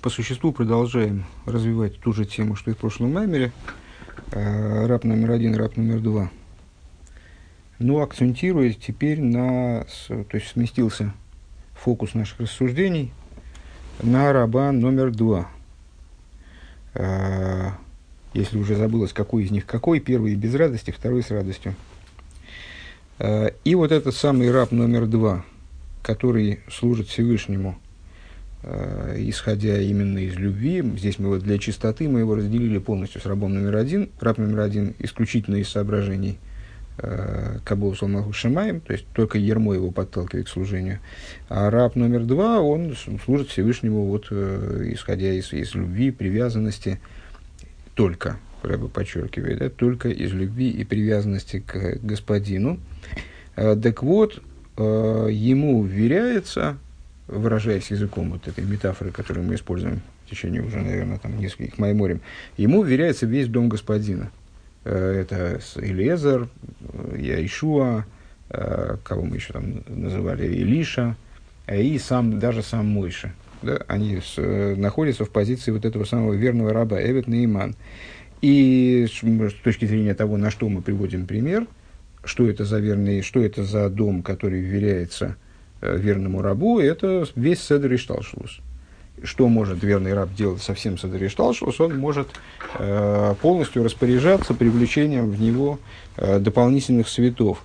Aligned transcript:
по 0.00 0.08
существу 0.08 0.52
продолжаем 0.52 1.26
развивать 1.44 1.98
ту 2.00 2.12
же 2.12 2.24
тему, 2.24 2.56
что 2.56 2.70
и 2.70 2.74
в 2.74 2.78
прошлом 2.78 3.12
маймере. 3.12 3.52
Э, 4.32 4.86
раб 4.86 5.04
номер 5.04 5.32
один, 5.32 5.54
раб 5.54 5.76
номер 5.76 6.00
два. 6.00 6.30
Но 7.78 8.00
акцентируя 8.00 8.72
теперь 8.72 9.20
на... 9.20 9.84
То 10.08 10.26
есть 10.32 10.48
сместился 10.48 11.12
фокус 11.74 12.14
наших 12.14 12.40
рассуждений 12.40 13.12
на 14.02 14.32
раба 14.32 14.72
номер 14.72 15.10
два. 15.10 15.48
Э, 16.94 17.70
если 18.32 18.58
уже 18.58 18.76
забылось, 18.76 19.12
какой 19.12 19.44
из 19.44 19.50
них 19.50 19.66
какой. 19.66 20.00
Первый 20.00 20.34
без 20.34 20.54
радости, 20.54 20.92
второй 20.92 21.22
с 21.22 21.30
радостью. 21.30 21.74
Э, 23.18 23.50
и 23.64 23.74
вот 23.74 23.92
этот 23.92 24.14
самый 24.14 24.50
раб 24.50 24.70
номер 24.70 25.06
два, 25.06 25.44
который 26.02 26.60
служит 26.70 27.08
Всевышнему– 27.08 27.78
исходя 28.62 29.80
именно 29.80 30.18
из 30.18 30.34
любви. 30.36 30.82
Здесь 30.96 31.18
мы 31.18 31.28
вот 31.28 31.42
для 31.42 31.58
чистоты 31.58 32.08
мы 32.08 32.20
его 32.20 32.34
разделили 32.34 32.78
полностью 32.78 33.20
с 33.20 33.26
рабом 33.26 33.54
номер 33.54 33.76
один. 33.76 34.10
Раб 34.20 34.36
номер 34.36 34.60
один 34.60 34.94
исключительно 34.98 35.56
из 35.56 35.68
соображений 35.70 36.38
э, 36.98 37.58
Салмаху 37.66 38.34
Шамаем, 38.34 38.80
то 38.82 38.92
есть 38.92 39.06
только 39.14 39.38
ермо 39.38 39.72
его 39.74 39.90
подталкивает 39.90 40.46
к 40.46 40.50
служению. 40.50 40.98
А 41.48 41.70
раб 41.70 41.96
номер 41.96 42.24
два, 42.24 42.60
он 42.60 42.94
служит 43.24 43.48
Всевышнему, 43.48 44.04
вот, 44.04 44.26
э, 44.30 44.90
исходя 44.92 45.32
из, 45.32 45.54
из 45.54 45.74
любви, 45.74 46.10
привязанности, 46.10 47.00
только, 47.94 48.38
Рэба 48.62 48.88
подчеркивает, 48.88 49.58
да, 49.58 49.70
только 49.70 50.10
из 50.10 50.32
любви 50.32 50.68
и 50.68 50.84
привязанности 50.84 51.60
к 51.66 51.98
господину. 52.02 52.78
Так 53.54 54.02
вот, 54.02 54.42
ему 54.76 55.82
вверяется 55.82 56.76
выражаясь 57.30 57.90
языком 57.90 58.30
вот 58.30 58.48
этой 58.48 58.64
метафоры, 58.64 59.10
которую 59.10 59.46
мы 59.46 59.54
используем 59.54 60.00
в 60.26 60.30
течение 60.30 60.62
уже, 60.62 60.78
наверное, 60.78 61.18
там, 61.18 61.38
нескольких 61.38 61.78
майморем, 61.78 62.20
ему 62.56 62.82
вверяется 62.82 63.26
весь 63.26 63.48
дом 63.48 63.68
господина. 63.68 64.30
Э, 64.84 65.22
это 65.22 65.60
Элезер, 65.76 66.48
Яишуа, 67.16 68.04
э, 68.50 68.96
кого 69.04 69.24
мы 69.24 69.36
еще 69.36 69.52
там 69.52 69.82
называли, 69.86 70.46
Илиша, 70.46 71.16
и 71.72 71.98
сам, 71.98 72.38
даже 72.38 72.62
сам 72.62 72.86
Мойша. 72.86 73.32
Да, 73.62 73.78
они 73.88 74.20
с, 74.20 74.34
э, 74.38 74.74
находятся 74.76 75.24
в 75.24 75.30
позиции 75.30 75.70
вот 75.70 75.84
этого 75.84 76.04
самого 76.04 76.32
верного 76.32 76.72
раба 76.72 77.00
Эвет 77.00 77.28
Нейман. 77.28 77.76
И 78.40 79.06
с 79.06 79.52
точки 79.62 79.84
зрения 79.84 80.14
того, 80.14 80.38
на 80.38 80.50
что 80.50 80.68
мы 80.68 80.80
приводим 80.80 81.26
пример, 81.26 81.66
что 82.24 82.48
это 82.48 82.64
за 82.64 82.78
верный, 82.78 83.20
что 83.20 83.42
это 83.42 83.64
за 83.64 83.90
дом, 83.90 84.22
который 84.22 84.60
вверяется 84.60 85.36
Э, 85.36 85.49
верному 85.80 86.42
рабу, 86.42 86.80
это 86.80 87.26
весь 87.34 87.62
Седр 87.62 87.94
Ишталшус. 87.94 88.60
Что 89.22 89.48
может 89.48 89.82
верный 89.82 90.14
раб 90.14 90.32
делать 90.34 90.62
со 90.62 90.74
всем 90.74 90.96
Седр 90.98 91.24
Ишталшус? 91.24 91.80
Он 91.80 91.98
может 91.98 92.28
э, 92.78 93.34
полностью 93.40 93.84
распоряжаться 93.84 94.54
привлечением 94.54 95.30
в 95.30 95.40
него 95.40 95.78
э, 96.16 96.38
дополнительных 96.38 97.08
светов. 97.08 97.62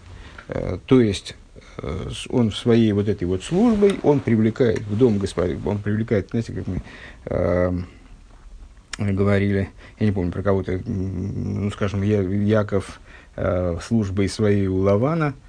Э, 0.48 0.78
то 0.86 1.00
есть, 1.00 1.36
э, 1.78 2.10
он 2.30 2.52
своей 2.52 2.92
вот 2.92 3.08
этой 3.08 3.26
вот 3.26 3.44
службой, 3.44 4.00
он 4.04 4.20
привлекает 4.20 4.82
в 4.82 4.98
дом 4.98 5.18
господина, 5.18 5.62
он 5.66 5.80
привлекает, 5.80 6.30
знаете, 6.30 6.54
как 6.54 6.68
мы 6.68 6.82
э, 7.26 7.72
говорили, 8.98 9.70
я 10.00 10.06
не 10.06 10.12
помню 10.12 10.32
про 10.32 10.44
кого-то, 10.44 10.82
ну, 10.86 11.72
скажем, 11.72 12.02
я, 12.02 12.22
Яков 12.22 13.00
э, 13.38 13.78
службой 13.82 14.28
своей 14.28 14.68
у 14.68 14.78
Лавана– 14.78 15.34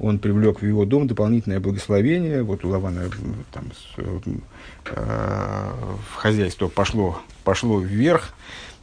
он 0.00 0.18
привлек 0.18 0.62
в 0.62 0.66
его 0.66 0.84
дом 0.84 1.06
дополнительное 1.06 1.60
благословение. 1.60 2.42
Вот 2.42 2.64
у 2.64 2.68
Лавана 2.68 3.08
там, 3.52 3.64
с, 3.72 3.98
э, 3.98 5.70
в 6.10 6.14
хозяйство 6.14 6.68
пошло, 6.68 7.20
пошло 7.44 7.78
вверх 7.80 8.32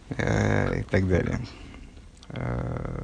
э, 0.09 0.81
и 0.81 0.83
так 0.83 1.07
далее. 1.07 1.39
Э, 2.29 3.03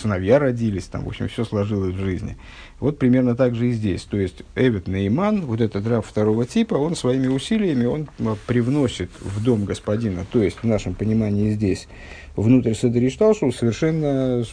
сыновья 0.00 0.38
родились, 0.38 0.84
там, 0.84 1.04
в 1.04 1.08
общем, 1.08 1.26
все 1.26 1.44
сложилось 1.44 1.94
в 1.94 1.98
жизни. 1.98 2.36
Вот 2.78 2.98
примерно 2.98 3.34
так 3.34 3.56
же 3.56 3.68
и 3.68 3.72
здесь. 3.72 4.02
То 4.02 4.16
есть 4.16 4.42
Эвид 4.54 4.86
Нейман, 4.86 5.44
вот 5.44 5.60
этот 5.60 5.86
раб 5.88 6.06
второго 6.06 6.46
типа, 6.46 6.74
он 6.74 6.94
своими 6.94 7.26
усилиями 7.26 7.86
он 7.86 8.08
привносит 8.46 9.10
в 9.20 9.42
дом 9.42 9.64
господина, 9.64 10.24
то 10.30 10.40
есть 10.40 10.58
в 10.62 10.64
нашем 10.64 10.94
понимании 10.94 11.50
здесь, 11.50 11.88
внутрь 12.36 12.74
Садришталшу 12.74 13.50
совершенно 13.50 14.44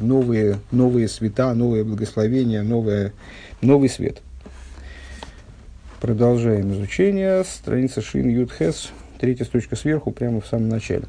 новые, 0.00 0.58
новые 0.70 1.08
света, 1.08 1.54
новые 1.54 1.84
благословения, 1.84 2.62
новое, 2.62 3.14
новый 3.62 3.88
свет. 3.88 4.20
Продолжаем 6.02 6.72
изучение. 6.74 7.42
Страница 7.44 8.02
Шин 8.02 8.28
Юдхес, 8.28 8.90
третья 9.18 9.44
строчка 9.44 9.76
сверху, 9.76 10.10
прямо 10.10 10.42
в 10.42 10.46
самом 10.46 10.68
начале. 10.68 11.04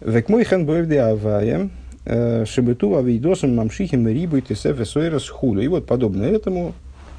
Век 0.00 0.28
мой 0.28 0.44
хэн 0.44 0.66
бойвде 0.66 1.00
авая, 1.00 1.70
э, 2.04 2.44
шебету 2.46 2.96
авидосом 2.96 3.54
мамшихим 3.56 4.06
рибу 4.08 4.36
и 4.36 4.42
тесеф 4.42 4.86
сойрас 4.86 5.28
худу. 5.28 5.60
И 5.60 5.68
вот 5.68 5.86
подобно 5.86 6.24
этому, 6.24 6.74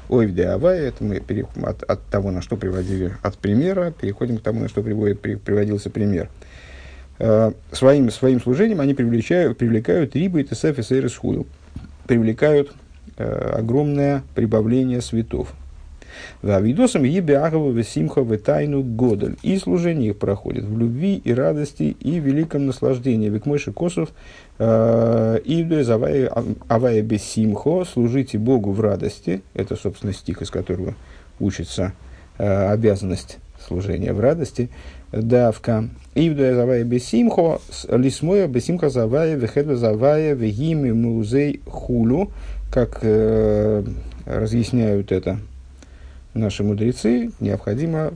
ойвде 0.08 0.46
авая, 0.46 0.88
это 0.88 1.04
мы 1.04 1.22
от, 1.62 1.82
от 1.82 2.02
того, 2.04 2.30
на 2.30 2.42
что 2.42 2.56
приводили, 2.56 3.12
от 3.22 3.38
примера, 3.38 3.92
переходим 3.92 4.38
к 4.38 4.42
тому, 4.42 4.60
на 4.60 4.68
что 4.68 4.82
приводит, 4.82 5.20
при, 5.20 5.34
приводился 5.34 5.90
пример. 5.90 6.28
Э, 7.18 7.52
своим, 7.72 8.10
своим 8.10 8.40
служением 8.40 8.80
они 8.80 8.94
привлекают, 8.94 9.58
привлекают 9.58 10.14
рибу 10.14 10.38
и 10.38 10.44
тесеф 10.44 10.84
сойрас 10.84 11.16
худу. 11.16 11.46
Привлекают 12.06 12.72
э, 13.16 13.54
огромное 13.58 14.22
прибавление 14.34 15.00
светов. 15.00 15.54
Вавидосом 16.42 17.04
ебеахова 17.04 17.70
весимха 17.70 18.24
тайну 18.38 18.82
годель. 18.82 19.36
И 19.42 19.58
служение 19.58 20.10
их 20.10 20.18
проходит 20.18 20.64
в 20.64 20.78
любви 20.78 21.16
и 21.16 21.32
радости 21.32 21.96
и 22.00 22.18
великом 22.18 22.66
наслаждении. 22.66 23.28
Век 23.28 23.46
мойши 23.46 23.72
косов 23.72 24.10
э, 24.58 25.40
Ивдуя 25.44 25.84
завая 25.84 26.32
авая 26.68 27.02
бесимхо, 27.02 27.84
служите 27.84 28.38
Богу 28.38 28.72
в 28.72 28.80
радости. 28.80 29.42
Это, 29.54 29.76
собственно, 29.76 30.12
стих, 30.12 30.42
из 30.42 30.50
которого 30.50 30.94
учится 31.40 31.92
э, 32.38 32.68
обязанность 32.68 33.38
служения 33.66 34.12
в 34.12 34.20
радости. 34.20 34.70
Давка. 35.12 35.88
Ивдуя 36.14 36.54
завая 36.54 36.84
бесимхо, 36.84 37.60
лисмоя 37.90 38.46
бесимха 38.46 38.88
завая 38.88 39.36
вехедва 39.36 39.76
завая 39.76 40.34
вегими 40.34 40.92
музей 40.92 41.60
хулу, 41.66 42.30
как 42.70 43.00
э, 43.02 43.84
разъясняют 44.24 45.12
это 45.12 45.38
наши 46.36 46.62
мудрецы, 46.62 47.30
необходимо 47.40 48.12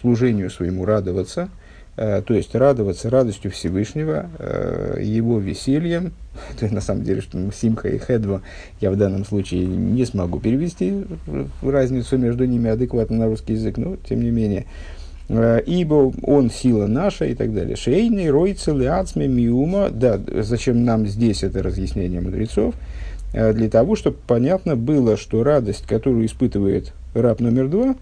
служению 0.00 0.50
своему 0.50 0.84
радоваться, 0.84 1.48
э, 1.96 2.22
то 2.26 2.34
есть 2.34 2.54
радоваться 2.54 3.10
радостью 3.10 3.50
Всевышнего, 3.50 4.30
э, 4.38 5.00
его 5.02 5.38
весельем. 5.38 6.12
То 6.58 6.66
есть, 6.66 6.74
на 6.74 6.80
самом 6.80 7.02
деле, 7.02 7.20
что 7.20 7.38
Симха 7.50 7.88
и 7.88 7.98
Хедва 7.98 8.42
я 8.80 8.90
в 8.90 8.96
данном 8.96 9.24
случае 9.24 9.66
не 9.66 10.04
смогу 10.04 10.38
перевести 10.38 11.04
разницу 11.62 12.18
между 12.18 12.44
ними 12.44 12.70
адекватно 12.70 13.16
на 13.16 13.26
русский 13.26 13.54
язык, 13.54 13.78
но 13.78 13.96
тем 14.08 14.22
не 14.22 14.30
менее. 14.30 14.66
Э, 15.28 15.60
ибо 15.64 16.12
он 16.22 16.50
сила 16.50 16.86
наша 16.86 17.24
и 17.24 17.34
так 17.34 17.54
далее. 17.54 17.76
Шейный, 17.76 18.30
рой, 18.30 18.54
целый, 18.54 18.88
ацме, 18.88 19.28
миума. 19.28 19.90
Да, 19.90 20.20
зачем 20.42 20.84
нам 20.84 21.06
здесь 21.06 21.42
это 21.42 21.62
разъяснение 21.62 22.20
мудрецов? 22.20 22.74
Для 23.32 23.68
того, 23.68 23.96
чтобы 23.96 24.16
понятно 24.26 24.76
было, 24.76 25.18
что 25.18 25.42
радость, 25.42 25.86
которую 25.86 26.24
испытывает 26.24 26.94
раб 27.20 27.40
номер 27.40 27.68
два, 27.68 27.94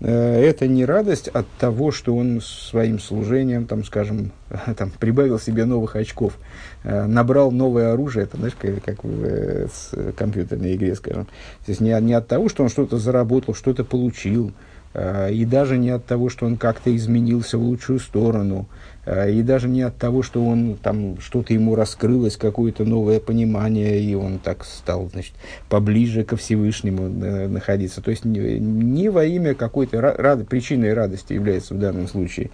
э, 0.00 0.44
это 0.44 0.66
не 0.66 0.84
радость 0.84 1.28
от 1.28 1.46
того, 1.58 1.92
что 1.92 2.16
он 2.16 2.40
своим 2.40 2.98
служением, 2.98 3.66
там, 3.66 3.84
скажем, 3.84 4.32
там, 4.76 4.90
прибавил 4.98 5.38
себе 5.38 5.64
новых 5.64 5.96
очков, 5.96 6.34
э, 6.84 7.06
набрал 7.06 7.50
новое 7.50 7.92
оружие, 7.92 8.24
это, 8.24 8.36
знаешь, 8.36 8.54
как, 8.58 8.82
как 8.82 9.04
в 9.04 9.24
э, 9.24 9.68
компьютерной 10.16 10.74
игре, 10.74 10.94
скажем. 10.94 11.26
Здесь 11.64 11.80
не, 11.80 11.98
не 12.00 12.14
от 12.14 12.26
того, 12.28 12.48
что 12.48 12.62
он 12.62 12.68
что-то 12.68 12.98
заработал, 12.98 13.54
что-то 13.54 13.84
получил, 13.84 14.52
и 14.92 15.46
даже 15.48 15.78
не 15.78 15.90
от 15.90 16.04
того, 16.04 16.28
что 16.30 16.46
он 16.46 16.56
как-то 16.56 16.94
изменился 16.96 17.58
в 17.58 17.62
лучшую 17.62 18.00
сторону, 18.00 18.66
и 19.06 19.42
даже 19.42 19.68
не 19.68 19.82
от 19.82 19.96
того, 19.96 20.22
что 20.22 20.44
он 20.44 20.76
там 20.80 21.18
что-то 21.20 21.54
ему 21.54 21.74
раскрылось, 21.74 22.36
какое-то 22.36 22.84
новое 22.84 23.18
понимание, 23.18 24.00
и 24.00 24.14
он 24.14 24.38
так 24.38 24.64
стал 24.64 25.08
значит, 25.10 25.32
поближе 25.68 26.22
ко 26.22 26.36
Всевышнему 26.36 27.06
э, 27.24 27.48
находиться. 27.48 28.02
То 28.02 28.10
есть 28.10 28.24
не, 28.24 28.58
не 28.58 29.08
во 29.08 29.24
имя 29.24 29.54
какой-то 29.54 30.00
рад, 30.00 30.46
причиной 30.48 30.92
радости 30.92 31.32
является 31.32 31.74
в 31.74 31.78
данном 31.78 32.08
случае 32.08 32.50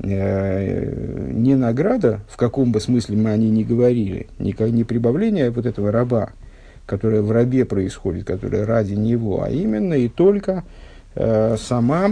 э, 0.00 1.30
не 1.32 1.54
награда, 1.54 2.20
в 2.28 2.36
каком 2.36 2.72
бы 2.72 2.80
смысле 2.80 3.16
мы 3.16 3.30
о 3.30 3.36
ней 3.36 3.50
не 3.50 3.62
говорили, 3.62 4.26
не, 4.40 4.54
не 4.72 4.82
прибавление 4.82 5.50
вот 5.50 5.64
этого 5.64 5.92
раба, 5.92 6.30
которое 6.86 7.22
в 7.22 7.30
рабе 7.30 7.64
происходит, 7.64 8.26
которое 8.26 8.66
ради 8.66 8.94
него, 8.94 9.44
а 9.44 9.48
именно 9.48 9.94
и 9.94 10.08
только 10.08 10.64
э, 11.14 11.56
сама 11.56 12.10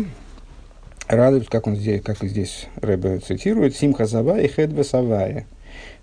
радует, 1.08 1.48
как 1.48 1.66
он 1.66 1.76
здесь, 1.76 2.02
как 2.02 2.18
здесь 2.22 2.68
Рэбе 2.80 3.18
цитирует, 3.18 3.76
Симха 3.76 4.06
Завая 4.06 4.42
и 4.42 4.48
Хедва 4.48 4.84
Савая. 4.84 5.46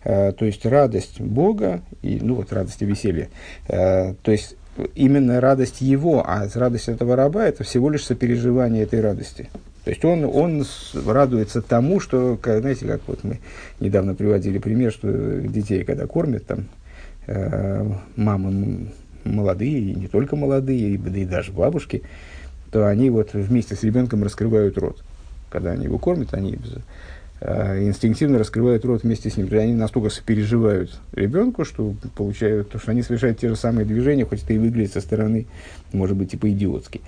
То 0.04 0.36
есть 0.40 0.66
радость 0.66 1.20
Бога, 1.20 1.82
и, 2.02 2.20
ну 2.22 2.36
вот 2.36 2.54
радость 2.54 2.82
и 2.82 2.86
веселье. 2.86 3.30
Э, 3.68 4.14
то 4.22 4.32
есть 4.32 4.56
именно 4.96 5.42
радость 5.42 5.82
его, 5.82 6.24
а 6.26 6.48
радость 6.54 6.88
этого 6.88 7.16
раба 7.16 7.46
это 7.46 7.64
всего 7.64 7.90
лишь 7.90 8.06
сопереживание 8.06 8.84
этой 8.84 9.02
радости. 9.02 9.50
То 9.84 9.92
есть 9.92 10.06
он, 10.06 10.24
он 10.26 10.66
радуется 10.94 11.62
тому, 11.62 12.00
что, 12.00 12.40
знаете, 12.42 12.86
как 12.86 13.02
вот 13.08 13.24
мы 13.24 13.40
недавно 13.80 14.14
приводили 14.14 14.60
пример, 14.60 14.92
что 14.92 15.42
детей, 15.42 15.84
когда 15.84 16.06
кормят, 16.06 16.46
там, 16.46 16.66
э, 17.28 17.86
мамы 18.16 18.92
молодые, 19.24 19.80
и 19.80 19.96
не 19.96 20.08
только 20.08 20.36
молодые, 20.36 20.94
и 20.96 21.26
даже 21.26 21.52
бабушки, 21.52 22.04
то 22.72 22.88
они 22.88 23.10
вот 23.10 23.34
вместе 23.34 23.76
с 23.76 23.84
ребенком 23.84 24.24
раскрывают 24.24 24.78
рот. 24.78 25.04
Когда 25.50 25.72
они 25.72 25.86
его 25.86 25.98
кормят, 25.98 26.34
они 26.34 26.58
э, 27.42 27.88
инстинктивно 27.88 28.38
раскрывают 28.38 28.86
рот 28.86 29.04
вместе 29.04 29.30
с 29.30 29.38
ним. 29.38 29.48
Они 29.52 29.74
настолько 29.74 30.10
сопереживают 30.10 31.00
ребенку, 31.14 31.66
что 31.66 31.96
получают, 32.16 32.70
то, 32.70 32.80
что 32.80 32.92
они 32.92 33.02
совершают 33.02 33.40
те 33.40 33.50
же 33.50 33.56
самые 33.56 33.86
движения, 33.86 34.26
хоть 34.26 34.44
это 34.44 34.54
и 34.54 34.58
выглядит 34.58 34.94
со 34.94 35.02
стороны, 35.02 35.48
может 35.92 36.16
быть, 36.16 36.32
типа 36.32 36.52
идиотски. 36.52 37.02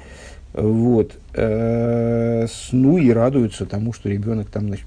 Вот. 0.53 1.13
Э, 1.33 2.47
ну 2.71 2.97
и 2.97 3.11
радуются 3.11 3.65
тому, 3.65 3.93
что 3.93 4.09
ребенок 4.09 4.49
там 4.49 4.67
значит, 4.67 4.85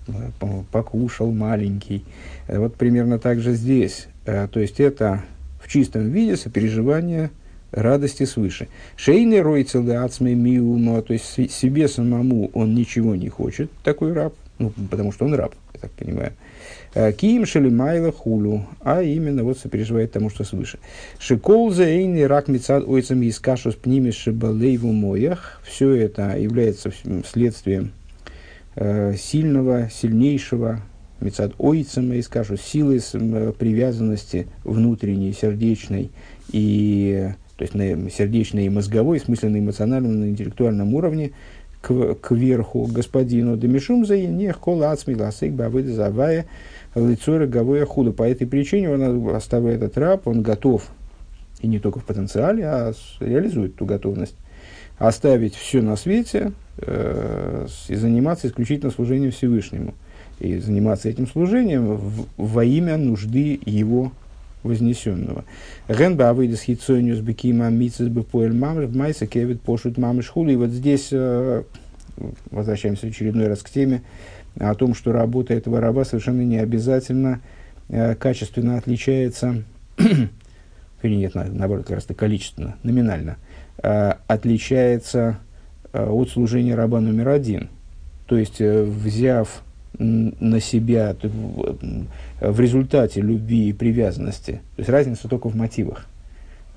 покушал 0.70 1.30
маленький. 1.30 2.04
Вот 2.48 2.74
примерно 2.74 3.18
так 3.18 3.40
же 3.40 3.54
здесь. 3.54 4.08
Э, 4.26 4.48
то 4.50 4.60
есть 4.60 4.80
это 4.80 5.22
в 5.62 5.68
чистом 5.68 6.10
виде 6.10 6.36
сопереживание 6.36 7.30
радости 7.74 8.24
свыше. 8.24 8.68
Шейный 8.96 9.42
ройцел 9.42 9.82
миума, 9.82 11.02
то 11.02 11.12
есть 11.12 11.52
себе 11.52 11.88
самому 11.88 12.50
он 12.54 12.74
ничего 12.74 13.14
не 13.16 13.28
хочет, 13.28 13.70
такой 13.82 14.12
раб, 14.12 14.34
ну, 14.58 14.72
потому 14.90 15.12
что 15.12 15.24
он 15.24 15.34
раб, 15.34 15.54
я 15.74 15.80
так 15.80 15.90
понимаю. 15.92 16.32
Э, 16.94 17.12
Киим 17.12 17.44
шелимайла 17.44 18.12
хулю, 18.12 18.66
а 18.80 19.02
именно 19.02 19.42
вот 19.42 19.58
сопереживает 19.58 20.12
тому, 20.12 20.30
что 20.30 20.44
свыше. 20.44 20.78
Шикол 21.18 21.70
за 21.70 21.84
эйни 21.84 22.22
рак 22.22 22.48
мецад 22.48 22.84
ойцам 22.86 23.22
из 23.22 23.40
кашус 23.40 23.74
пнимис 23.74 24.14
шибалейву 24.14 24.92
моях. 24.92 25.60
Все 25.64 25.92
это 25.92 26.36
является 26.38 26.92
следствием 27.28 27.92
э, 28.76 29.16
сильного, 29.16 29.90
сильнейшего 29.92 30.82
мецад 31.20 31.54
ойцам 31.58 32.12
из 32.12 32.28
кашус 32.28 32.60
силы 32.60 33.00
э, 33.12 33.52
привязанности 33.58 34.46
внутренней, 34.62 35.32
сердечной 35.32 36.12
и 36.52 37.30
то 37.56 37.62
есть 37.62 37.74
на 37.74 38.10
сердечной 38.10 38.66
и 38.66 38.68
мозговой, 38.68 39.18
в 39.20 39.24
смысле 39.24 39.50
на 39.50 39.58
эмоциональном, 39.58 40.20
на 40.20 40.24
интеллектуальном 40.30 40.94
уровне, 40.94 41.32
к, 41.80 42.14
к 42.14 42.32
верху, 42.32 42.86
господину. 42.86 43.56
Демишум 43.56 44.06
за 44.06 44.14
енех 44.14 44.58
кола 44.58 44.92
ацмиласык 44.92 45.52
бавыда 45.52 45.92
завая 45.92 46.46
лицо 46.94 47.38
роговое 47.38 47.84
худо. 47.84 48.12
По 48.12 48.22
этой 48.22 48.46
причине 48.46 48.90
он 48.90 49.28
оставляет 49.34 49.82
этот 49.82 49.98
раб, 49.98 50.26
он 50.26 50.42
готов, 50.42 50.90
и 51.60 51.66
не 51.66 51.78
только 51.78 52.00
в 52.00 52.04
потенциале, 52.04 52.64
а 52.66 52.92
реализует 53.20 53.76
ту 53.76 53.84
готовность, 53.84 54.36
оставить 54.98 55.54
все 55.54 55.82
на 55.82 55.96
свете 55.96 56.52
э, 56.78 57.66
и 57.88 57.94
заниматься 57.94 58.48
исключительно 58.48 58.90
служением 58.90 59.32
Всевышнему. 59.32 59.94
И 60.40 60.58
заниматься 60.58 61.08
этим 61.08 61.28
служением 61.28 61.96
в, 61.96 62.26
во 62.36 62.64
имя 62.64 62.96
нужды 62.96 63.60
его 63.64 64.12
вознесенного. 64.64 65.44
Ген 65.88 66.16
бавыдис 66.16 66.62
хитсониус 66.62 67.20
бекима 67.20 67.68
мицис 67.68 68.08
бепоэль 68.08 68.52
мамш 68.52 68.88
майса 68.94 69.26
кевит 69.26 69.60
пошут 69.60 69.98
мамш 69.98 70.28
хули. 70.28 70.54
И 70.54 70.56
вот 70.56 70.70
здесь 70.70 71.08
э, 71.12 71.62
возвращаемся 72.50 73.06
очередной 73.06 73.46
раз 73.46 73.62
к 73.62 73.70
теме 73.70 74.02
о 74.58 74.74
том, 74.74 74.94
что 74.94 75.12
работа 75.12 75.54
этого 75.54 75.80
раба 75.80 76.04
совершенно 76.04 76.42
не 76.42 76.58
обязательно 76.58 77.40
э, 77.88 78.14
качественно 78.14 78.78
отличается, 78.78 79.62
или 81.02 81.14
нет, 81.14 81.34
наоборот, 81.34 81.86
как 81.86 81.96
раз 81.96 82.06
количественно, 82.16 82.76
номинально, 82.82 83.36
э, 83.82 84.14
отличается 84.26 85.38
от 85.92 86.28
служения 86.28 86.74
раба 86.74 86.98
номер 86.98 87.28
один. 87.28 87.68
То 88.26 88.36
есть, 88.36 88.58
взяв 88.58 89.62
на 89.98 90.60
себя 90.60 91.14
в 92.40 92.60
результате 92.60 93.20
любви 93.20 93.68
и 93.68 93.72
привязанности, 93.72 94.60
то 94.76 94.80
есть 94.80 94.90
разница 94.90 95.28
только 95.28 95.48
в 95.48 95.56
мотивах. 95.56 96.06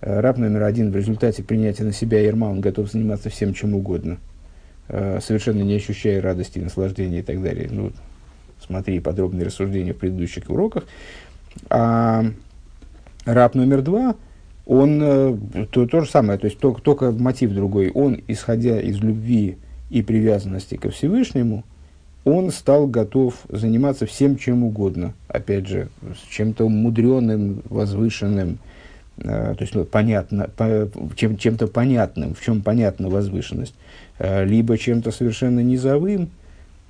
Э, 0.01 0.19
раб 0.19 0.37
номер 0.37 0.63
один 0.63 0.91
в 0.91 0.95
результате 0.95 1.43
принятия 1.43 1.83
на 1.83 1.93
себя 1.93 2.19
Ерма, 2.21 2.45
он 2.45 2.61
готов 2.61 2.91
заниматься 2.91 3.29
всем 3.29 3.53
чем 3.53 3.73
угодно– 3.73 4.17
Э, 4.89 5.19
совершенно 5.21 5.63
не 5.63 5.75
ощущая 5.75 6.21
радости, 6.21 6.59
наслаждения 6.59 7.19
и 7.19 7.21
так 7.21 7.41
далее. 7.41 7.67
Ну, 7.69 7.91
смотри 8.65 8.99
подробные 8.99 9.45
рассуждения 9.45 9.93
в 9.93 9.97
предыдущих 9.97 10.49
уроках. 10.49 10.85
А 11.69 12.25
раб 13.25 13.55
номер 13.55 13.81
два, 13.81 14.15
он 14.65 14.99
э, 15.01 15.37
то, 15.71 15.87
то 15.87 16.01
же 16.01 16.09
самое, 16.09 16.39
то 16.39 16.45
есть 16.45 16.59
только, 16.59 16.81
только 16.81 17.11
мотив 17.11 17.51
другой. 17.51 17.91
Он, 17.91 18.19
исходя 18.27 18.79
из 18.79 18.97
любви 18.99 19.57
и 19.89 20.01
привязанности 20.01 20.75
ко 20.75 20.89
Всевышнему, 20.89 21.65
он 22.27 22.51
стал 22.51 22.87
готов 22.87 23.35
заниматься 23.47 24.05
всем 24.05 24.37
чем 24.37 24.65
угодно. 24.65 25.13
Опять 25.29 25.65
же, 25.65 25.87
с 26.01 26.29
чем-то 26.29 26.67
мудреным, 26.67 27.61
возвышенным, 27.69 28.57
э, 29.17 29.55
то 29.57 29.61
есть 29.61 29.73
ну, 29.73 29.85
понятно, 29.85 30.49
по, 30.57 30.89
чем, 31.15 31.37
чем-то 31.37 31.67
понятным, 31.67 32.35
в 32.35 32.41
чем 32.41 32.61
понятна 32.61 33.09
возвышенность. 33.09 33.75
Э, 34.19 34.43
либо 34.43 34.77
чем-то 34.77 35.11
совершенно 35.11 35.61
низовым, 35.61 36.29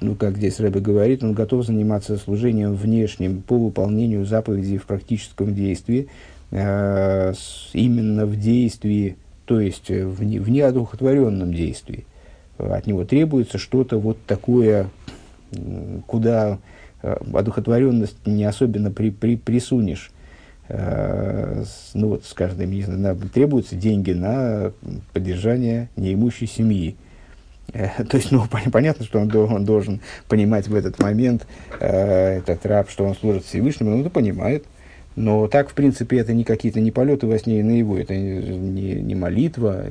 ну, 0.01 0.15
как 0.15 0.37
здесь 0.37 0.59
Рэбе 0.59 0.79
говорит, 0.79 1.23
он 1.23 1.33
готов 1.33 1.67
заниматься 1.67 2.17
служением 2.17 2.73
внешним 2.73 3.43
по 3.43 3.59
выполнению 3.59 4.25
заповедей 4.25 4.79
в 4.79 4.87
практическом 4.87 5.53
действии, 5.53 6.07
э, 6.49 7.33
с, 7.33 7.69
именно 7.73 8.25
в 8.25 8.35
действии, 8.39 9.17
то 9.45 9.59
есть 9.59 9.89
в, 9.89 10.23
не, 10.23 10.39
в 10.39 10.49
неодухотворенном 10.49 11.53
действии. 11.53 12.05
От 12.57 12.87
него 12.87 13.05
требуется 13.05 13.59
что-то 13.59 13.99
вот 13.99 14.17
такое, 14.25 14.89
куда 16.05 16.59
э, 17.01 17.15
одухотворенность 17.33 18.25
не 18.25 18.45
особенно 18.45 18.91
при, 18.91 19.11
при, 19.11 19.35
присунешь. 19.35 20.11
Э, 20.69 21.63
ну 21.93 22.09
вот, 22.09 22.25
скажем, 22.25 22.59
не 22.69 22.83
знаю, 22.83 23.17
требуются 23.33 23.75
деньги 23.75 24.11
на 24.11 24.71
поддержание 25.13 25.89
неимущей 25.95 26.47
семьи 26.47 26.95
Э, 27.73 27.89
то 28.09 28.17
есть, 28.17 28.31
ну, 28.31 28.43
понятно, 28.71 29.05
что 29.05 29.19
он, 29.19 29.65
должен 29.65 30.01
понимать 30.27 30.67
в 30.67 30.75
этот 30.75 30.99
момент, 30.99 31.47
э, 31.79 32.37
этот 32.39 32.65
раб, 32.65 32.89
что 32.89 33.05
он 33.05 33.15
служит 33.15 33.45
Всевышнему, 33.45 33.93
он 33.93 34.01
это 34.01 34.09
понимает. 34.09 34.65
Но 35.15 35.47
так, 35.47 35.69
в 35.69 35.73
принципе, 35.73 36.19
это 36.19 36.31
не 36.33 36.43
какие-то 36.43 36.79
не 36.79 36.91
полеты 36.91 37.25
во 37.25 37.39
сне 37.39 37.59
и 37.59 37.63
наяву, 37.63 37.97
это 37.97 38.15
не, 38.15 38.93
не 38.93 39.15
молитва, 39.15 39.85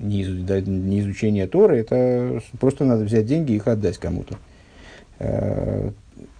не, 0.00 0.22
не 0.22 1.00
изучение 1.00 1.48
Торы, 1.48 1.78
это 1.78 2.40
просто 2.60 2.84
надо 2.84 3.02
взять 3.02 3.26
деньги 3.26 3.50
и 3.50 3.56
их 3.56 3.66
отдать 3.66 3.98
кому-то. 3.98 4.36
Э, 5.18 5.90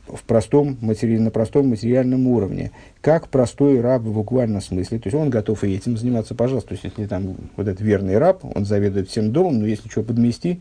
в 0.06 0.22
простом, 0.24 0.76
матери... 0.80 1.18
на 1.18 1.30
простом 1.30 1.68
материальном 1.68 2.26
уровне. 2.26 2.72
Как 3.00 3.28
простой 3.28 3.80
раб 3.80 4.02
в 4.02 4.12
буквальном 4.12 4.60
смысле. 4.60 4.98
То 4.98 5.08
есть 5.08 5.14
он 5.14 5.30
готов 5.30 5.64
и 5.64 5.74
этим 5.74 5.96
заниматься, 5.96 6.34
пожалуйста. 6.34 6.70
То 6.70 6.74
есть 6.74 6.84
если 6.84 7.06
там 7.06 7.36
вот 7.56 7.66
этот 7.68 7.80
верный 7.80 8.18
раб, 8.18 8.44
он 8.44 8.64
заведует 8.64 9.08
всем 9.08 9.32
домом, 9.32 9.60
но 9.60 9.66
если 9.66 9.88
что 9.88 10.02
подмести 10.02 10.60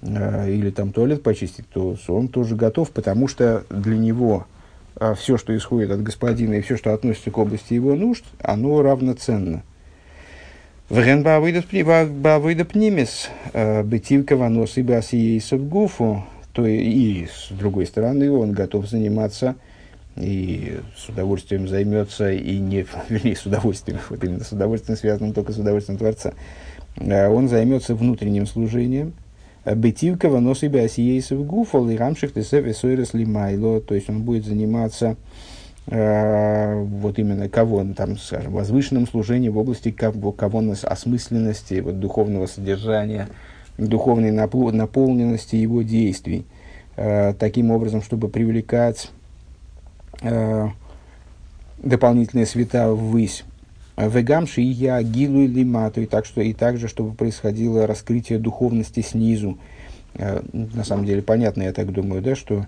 э, 0.00 0.50
или 0.50 0.70
там 0.70 0.92
туалет 0.92 1.22
почистить, 1.22 1.68
то 1.68 1.96
он 2.08 2.28
тоже 2.28 2.56
готов, 2.56 2.90
потому 2.90 3.28
что 3.28 3.64
для 3.70 3.96
него 3.96 4.46
э, 4.96 5.14
все, 5.14 5.36
что 5.36 5.54
исходит 5.56 5.90
от 5.90 6.02
господина 6.02 6.54
и 6.54 6.60
все, 6.62 6.76
что 6.76 6.94
относится 6.94 7.30
к 7.30 7.38
области 7.38 7.74
его 7.74 7.94
нужд, 7.94 8.24
оно 8.40 8.82
равноценно. 8.82 9.62
Вген 10.90 11.22
бавыда 11.22 12.64
пнимес, 12.64 13.28
э, 13.52 13.82
бытивка 13.82 14.36
ванос 14.36 14.74
басиейсов 14.76 15.66
гуфу, 15.66 16.24
то 16.54 16.64
и, 16.66 17.26
с 17.26 17.48
другой 17.50 17.84
стороны 17.84 18.30
он 18.30 18.52
готов 18.52 18.88
заниматься 18.88 19.56
и 20.16 20.78
с 20.96 21.08
удовольствием 21.08 21.66
займется, 21.66 22.30
и 22.30 22.58
не, 22.58 22.86
вернее, 23.08 23.36
с 23.36 23.44
удовольствием, 23.44 23.98
вот 24.08 24.22
именно 24.22 24.44
с 24.44 24.52
удовольствием 24.52 24.96
связанным 24.96 25.34
только 25.34 25.52
с 25.52 25.58
удовольствием 25.58 25.98
Творца, 25.98 26.32
а 26.96 27.28
он 27.28 27.48
займется 27.48 27.96
внутренним 27.96 28.46
служением, 28.46 29.14
бытивка 29.64 30.28
ванос 30.28 30.62
и 30.62 30.68
басиейсов 30.68 31.44
гуфал 31.44 31.90
и 31.90 31.96
рамших 31.96 32.32
тесев 32.32 32.64
и 32.66 33.16
лимайло, 33.16 33.80
то 33.80 33.96
есть 33.96 34.08
он 34.08 34.22
будет 34.22 34.44
заниматься 34.44 35.16
э, 35.88 36.80
вот 36.80 37.18
именно 37.18 37.48
кого, 37.48 37.84
там, 37.96 38.16
скажем, 38.16 38.52
возвышенным 38.52 39.08
служением 39.08 39.54
в 39.54 39.58
области 39.58 39.90
кого, 39.90 40.30
кого 40.30 40.62
осмысленности, 40.84 41.80
вот, 41.80 41.98
духовного 41.98 42.46
содержания, 42.46 43.28
духовной 43.78 44.30
наполненности 44.30 45.56
его 45.56 45.82
действий, 45.82 46.44
э, 46.96 47.34
таким 47.38 47.70
образом, 47.70 48.02
чтобы 48.02 48.28
привлекать 48.28 49.10
э, 50.22 50.68
дополнительные 51.78 52.46
света 52.46 52.92
ввысь. 52.92 53.44
Вегамши 53.96 54.60
и 54.60 54.66
я 54.66 55.02
гилу 55.02 55.42
и 55.42 55.46
лимату, 55.46 56.00
и, 56.00 56.06
так, 56.06 56.26
что, 56.26 56.40
и 56.40 56.52
также, 56.52 56.88
чтобы 56.88 57.14
происходило 57.14 57.86
раскрытие 57.86 58.38
духовности 58.38 59.00
снизу. 59.00 59.58
Э, 60.14 60.40
на 60.52 60.84
самом 60.84 61.04
деле, 61.04 61.22
понятно, 61.22 61.62
я 61.62 61.72
так 61.72 61.92
думаю, 61.92 62.22
да, 62.22 62.34
что 62.34 62.66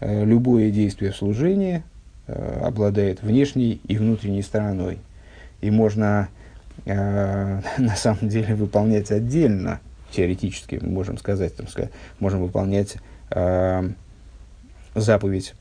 любое 0.00 0.70
действие 0.70 1.10
в 1.10 1.16
служении 1.16 1.82
обладает 2.26 3.22
внешней 3.22 3.80
и 3.88 3.96
внутренней 3.96 4.42
стороной. 4.42 4.98
И 5.62 5.70
можно 5.70 6.28
на 6.84 7.96
самом 7.96 8.28
деле 8.28 8.54
выполнять 8.54 9.10
отдельно, 9.10 9.80
теоретически, 10.10 10.80
можем 10.82 11.18
сказать, 11.18 11.54
там, 11.56 11.66
можем 12.18 12.42
выполнять 12.42 12.96
э, 13.30 13.90
заповедь, 14.94 15.54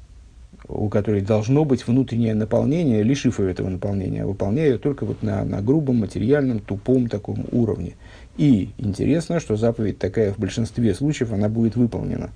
у 0.68 0.90
которой 0.90 1.22
должно 1.22 1.66
быть 1.66 1.86
внутреннее 1.88 2.34
наполнение, 2.34 3.04
лишив 3.04 3.40
ее 3.40 3.52
этого 3.52 3.70
наполнения, 3.70 4.24
а 4.24 4.28
выполняя 4.28 4.70
ее 4.70 4.78
только 4.78 5.06
вот 5.06 5.22
на, 5.24 5.44
на 5.44 5.62
грубом, 5.62 5.98
материальном, 5.98 6.60
тупом 6.60 7.08
таком 7.08 7.46
уровне. 7.52 7.94
И 8.38 8.72
интересно, 8.78 9.40
что 9.40 9.56
заповедь 9.56 10.00
такая 10.00 10.34
в 10.34 10.40
большинстве 10.40 10.94
случаев, 10.94 11.32
она 11.32 11.50
будет 11.50 11.76
выполнена. 11.76 12.32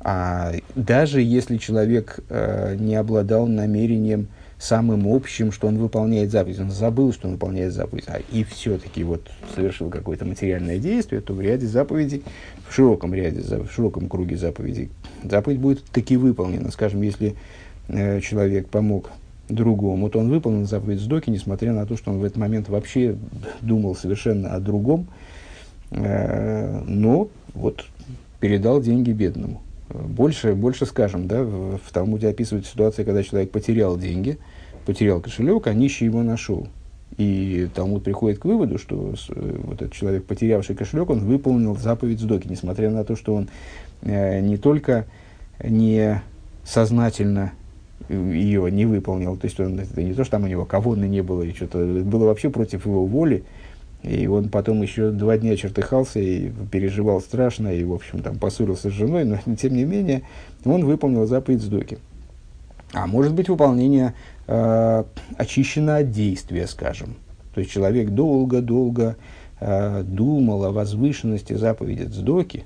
А 0.00 0.52
даже 0.74 1.20
если 1.20 1.56
человек 1.56 2.20
э, 2.28 2.76
не 2.78 2.94
обладал 2.94 3.46
намерением 3.46 4.28
самым 4.58 5.06
общим, 5.06 5.52
что 5.52 5.68
он 5.68 5.78
выполняет 5.78 6.30
заповедь, 6.30 6.58
он 6.58 6.70
забыл, 6.70 7.12
что 7.12 7.28
он 7.28 7.34
выполняет 7.34 7.72
заповедь, 7.72 8.04
а 8.08 8.20
и 8.32 8.42
все-таки 8.44 9.04
вот 9.04 9.30
совершил 9.54 9.88
какое-то 9.88 10.24
материальное 10.24 10.78
действие, 10.78 11.20
то 11.20 11.32
в 11.32 11.40
ряде 11.40 11.66
заповедей, 11.66 12.24
в 12.68 12.74
широком 12.74 13.14
ряде, 13.14 13.40
в 13.40 13.70
широком 13.70 14.08
круге 14.08 14.36
заповедей, 14.36 14.90
заповедь 15.22 15.60
будет 15.60 15.84
таки 15.84 16.16
выполнена. 16.16 16.70
Скажем, 16.70 17.02
если 17.02 17.36
э, 17.88 18.20
человек 18.20 18.68
помог 18.68 19.10
другому, 19.48 20.10
то 20.10 20.18
он 20.18 20.28
выполнил 20.28 20.66
заповедь 20.66 21.00
Сдоки, 21.00 21.30
несмотря 21.30 21.72
на 21.72 21.86
то, 21.86 21.96
что 21.96 22.10
он 22.10 22.18
в 22.18 22.24
этот 22.24 22.36
момент 22.36 22.68
вообще 22.68 23.16
думал 23.60 23.94
совершенно 23.94 24.54
о 24.54 24.60
другом, 24.60 25.06
э, 25.90 26.82
но 26.86 27.28
вот 27.54 27.86
передал 28.40 28.82
деньги 28.82 29.12
бедному. 29.12 29.62
Больше, 29.90 30.54
больше 30.54 30.86
скажем, 30.86 31.26
да, 31.26 31.42
в, 31.42 31.78
в 31.78 31.92
Талмуде 31.92 32.28
описывается 32.28 32.72
ситуация, 32.72 33.04
когда 33.04 33.22
человек 33.22 33.50
потерял 33.50 33.96
деньги, 33.96 34.38
потерял 34.84 35.20
кошелек, 35.20 35.66
а 35.66 35.74
нищий 35.74 36.04
его 36.04 36.22
нашел. 36.22 36.68
И 37.16 37.68
Талмуд 37.74 38.04
приходит 38.04 38.38
к 38.38 38.44
выводу, 38.44 38.78
что 38.78 39.14
э, 39.30 39.56
вот 39.64 39.82
этот 39.82 39.92
человек, 39.92 40.24
потерявший 40.24 40.76
кошелек, 40.76 41.10
он 41.10 41.20
выполнил 41.20 41.76
заповедь 41.76 42.20
Сдоки, 42.20 42.46
несмотря 42.48 42.90
на 42.90 43.02
то, 43.04 43.16
что 43.16 43.34
он 43.34 43.48
э, 44.02 44.40
не 44.40 44.56
только 44.56 45.06
не 45.62 46.22
сознательно 46.64 47.52
ее 48.08 48.70
не 48.70 48.86
выполнил, 48.86 49.36
то 49.36 49.46
есть 49.46 49.58
он, 49.58 49.80
это 49.80 50.02
не 50.02 50.14
то, 50.14 50.22
что 50.22 50.32
там 50.32 50.44
у 50.44 50.46
него 50.46 50.64
кавоны 50.64 51.06
не 51.06 51.22
было, 51.22 51.42
и 51.42 51.52
что-то 51.52 51.78
было 51.78 52.26
вообще 52.26 52.50
против 52.50 52.86
его 52.86 53.04
воли, 53.04 53.44
и 54.02 54.26
он 54.26 54.48
потом 54.48 54.82
еще 54.82 55.10
два 55.10 55.38
дня 55.38 55.56
чертыхался 55.56 56.20
и 56.20 56.50
переживал 56.70 57.20
страшно, 57.20 57.74
и, 57.74 57.82
в 57.82 57.92
общем, 57.92 58.22
там 58.22 58.38
поссорился 58.38 58.90
с 58.90 58.92
женой, 58.92 59.24
но, 59.24 59.38
тем 59.56 59.74
не 59.74 59.84
менее, 59.84 60.22
он 60.64 60.84
выполнил 60.84 61.26
заповедь 61.26 61.62
Сдоки. 61.62 61.98
А 62.92 63.06
может 63.06 63.34
быть, 63.34 63.48
выполнение 63.48 64.14
э, 64.46 65.04
очищено 65.36 65.96
от 65.96 66.10
действия, 66.10 66.66
скажем. 66.66 67.16
То 67.54 67.60
есть, 67.60 67.72
человек 67.72 68.10
долго-долго 68.10 69.16
э, 69.60 70.02
думал 70.04 70.64
о 70.64 70.72
возвышенности 70.72 71.54
заповеди 71.54 72.04
Сдоки, 72.04 72.64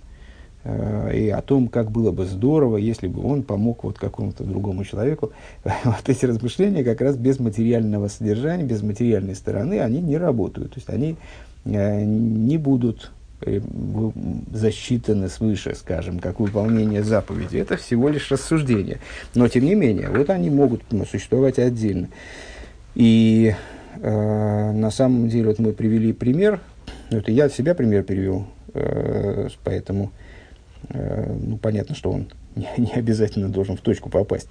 и 0.65 1.29
о 1.29 1.43
том, 1.43 1.67
как 1.67 1.91
было 1.91 2.13
бы 2.13 2.25
здорово, 2.25 2.77
если 2.77 3.09
бы 3.09 3.27
он 3.27 3.43
помог 3.43 3.83
вот 3.83 3.99
какому-то 3.99 4.45
другому 4.45 4.85
человеку. 4.85 5.33
Вот 5.85 6.09
эти 6.09 6.25
размышления 6.25 6.85
как 6.85 7.01
раз 7.01 7.17
без 7.17 7.41
материального 7.41 8.09
содержания, 8.09 8.63
без 8.63 8.83
материальной 8.83 9.35
стороны, 9.35 9.81
они 9.81 10.01
не 10.01 10.17
работают. 10.17 10.75
То 10.75 10.79
есть 10.79 10.89
они 10.89 11.17
э, 11.65 12.05
не 12.05 12.59
будут 12.59 13.11
э, 13.41 13.61
засчитаны 14.53 15.29
свыше, 15.29 15.75
скажем, 15.75 16.21
как 16.21 16.39
выполнение 16.39 17.03
заповеди. 17.03 17.57
Это 17.57 17.77
всего 17.77 18.09
лишь 18.09 18.31
рассуждение. 18.31 19.01
Но, 19.35 19.49
тем 19.49 19.65
не 19.65 19.75
менее, 19.75 20.11
вот 20.11 20.31
они 20.31 20.49
могут 20.49 20.83
ну, 20.93 21.05
существовать 21.05 21.59
отдельно. 21.59 22.07
И 22.95 23.53
э, 23.97 24.73
на 24.73 24.93
самом 24.93 25.29
деле, 25.29 25.47
вот 25.47 25.59
мы 25.59 25.73
привели 25.73 26.13
пример, 26.13 26.61
это 27.11 27.33
я 27.33 27.49
себя 27.49 27.75
пример 27.75 28.05
привел, 28.05 28.47
э, 28.75 29.49
поэтому 29.65 30.13
Э, 30.13 30.31
ну, 30.89 31.57
понятно, 31.59 31.95
что 31.95 32.11
он 32.11 32.27
не, 32.57 32.93
обязательно 32.93 33.49
должен 33.49 33.77
в 33.77 33.81
точку 33.81 34.11
попасть, 34.11 34.49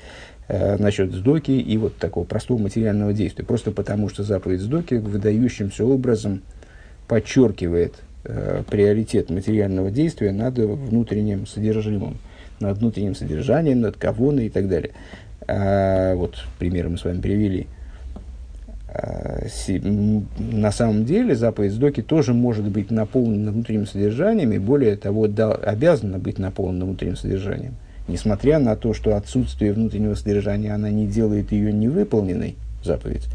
э, 0.48 0.78
насчет 0.78 1.12
сдоки 1.14 1.52
и 1.52 1.78
вот 1.78 1.98
такого 1.98 2.26
простого 2.26 2.60
материального 2.60 3.14
действия. 3.14 3.46
Просто 3.46 3.72
потому, 3.72 4.10
что 4.10 4.24
заповедь 4.24 4.62
сдоки 4.62 4.96
выдающимся 4.96 5.86
образом 5.86 6.42
подчеркивает 7.08 7.96
э, 8.24 8.64
приоритет 8.70 9.30
материального 9.30 9.92
действия 9.92 10.32
над 10.32 10.58
внутренним 10.58 11.46
содержимым, 11.46 12.18
над 12.60 12.78
внутренним 12.78 13.16
содержанием, 13.16 13.82
над 13.82 13.98
кавоной 13.98 14.48
и 14.48 14.50
так 14.50 14.68
далее. 14.68 14.92
А, 15.48 16.16
вот 16.16 16.36
примеры 16.60 16.90
мы 16.90 16.98
с 16.98 17.04
вами 17.04 17.20
привели– 17.20 17.68
Э, 17.78 17.81
на 20.38 20.72
самом 20.72 21.06
деле 21.06 21.36
заповедь 21.36 21.74
Сдоки 21.74 22.02
тоже 22.02 22.34
может 22.34 22.68
быть 22.68 22.92
наполнена 22.92 23.52
внутренним 23.52 23.88
содержанием, 23.88 24.52
и 24.52 24.58
более 24.58 24.98
того, 24.98 25.28
да, 25.28 25.52
обязана 25.54 26.20
быть 26.20 26.40
наполнена 26.40 26.86
внутренним 26.86 27.16
содержанием. 27.16 27.76
Несмотря 28.08 28.60
на 28.60 28.76
то, 28.76 28.94
что 28.94 29.16
отсутствие 29.16 29.74
внутреннего 29.74 30.16
содержания, 30.16 30.74
она 30.74 30.90
не 30.90 31.08
делает 31.08 31.52
ее 31.52 31.72
невыполненной, 31.72 32.56
заповедь. 32.84 33.28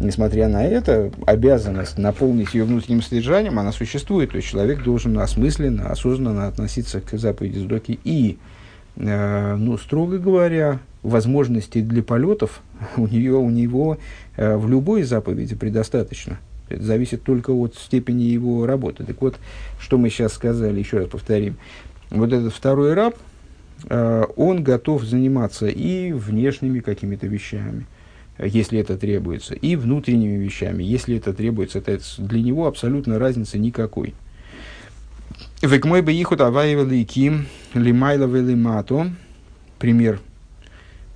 Несмотря 0.00 0.48
на 0.48 0.64
это, 0.64 1.10
обязанность 1.26 1.96
наполнить 1.96 2.54
ее 2.54 2.64
внутренним 2.64 3.02
содержанием, 3.02 3.58
она 3.58 3.72
существует. 3.72 4.30
То 4.30 4.36
есть 4.36 4.48
человек 4.48 4.82
должен 4.82 5.18
осмысленно, 5.18 5.90
осознанно 5.90 6.48
относиться 6.48 7.00
к 7.00 7.16
заповеди 7.16 7.60
Сдоки 7.60 7.98
и, 8.04 8.32
э, 8.32 8.61
ну, 8.96 9.78
строго 9.78 10.18
говоря, 10.18 10.80
возможностей 11.02 11.82
для 11.82 12.02
полетов 12.02 12.62
у, 12.96 13.06
нее, 13.06 13.34
у 13.34 13.50
него 13.50 13.98
э, 14.36 14.56
в 14.56 14.68
любой 14.68 15.02
заповеди 15.02 15.54
предостаточно. 15.54 16.38
Это 16.68 16.82
зависит 16.84 17.22
только 17.22 17.50
от 17.50 17.74
степени 17.74 18.22
его 18.22 18.66
работы. 18.66 19.04
Так 19.04 19.20
вот, 19.20 19.36
что 19.78 19.98
мы 19.98 20.08
сейчас 20.08 20.32
сказали, 20.32 20.78
еще 20.78 20.98
раз 20.98 21.08
повторим. 21.08 21.56
Вот 22.10 22.32
этот 22.32 22.52
второй 22.52 22.94
раб, 22.94 23.16
э, 23.88 24.24
он 24.36 24.62
готов 24.62 25.04
заниматься 25.04 25.66
и 25.66 26.12
внешними 26.12 26.80
какими-то 26.80 27.26
вещами, 27.26 27.86
если 28.38 28.78
это 28.78 28.96
требуется, 28.96 29.54
и 29.54 29.76
внутренними 29.76 30.42
вещами, 30.42 30.82
если 30.82 31.16
это 31.16 31.34
требуется. 31.34 31.78
Это 31.78 31.98
для 32.18 32.42
него 32.42 32.66
абсолютно 32.66 33.18
разницы 33.18 33.58
никакой. 33.58 34.14
Век 35.62 35.84
мой 35.84 36.02
бы 36.02 36.12
ихут 36.12 36.40
аваева 36.40 36.82
лейким 36.82 37.46
лимайлова 37.72 38.36
лимато. 38.36 39.12
Пример 39.78 40.18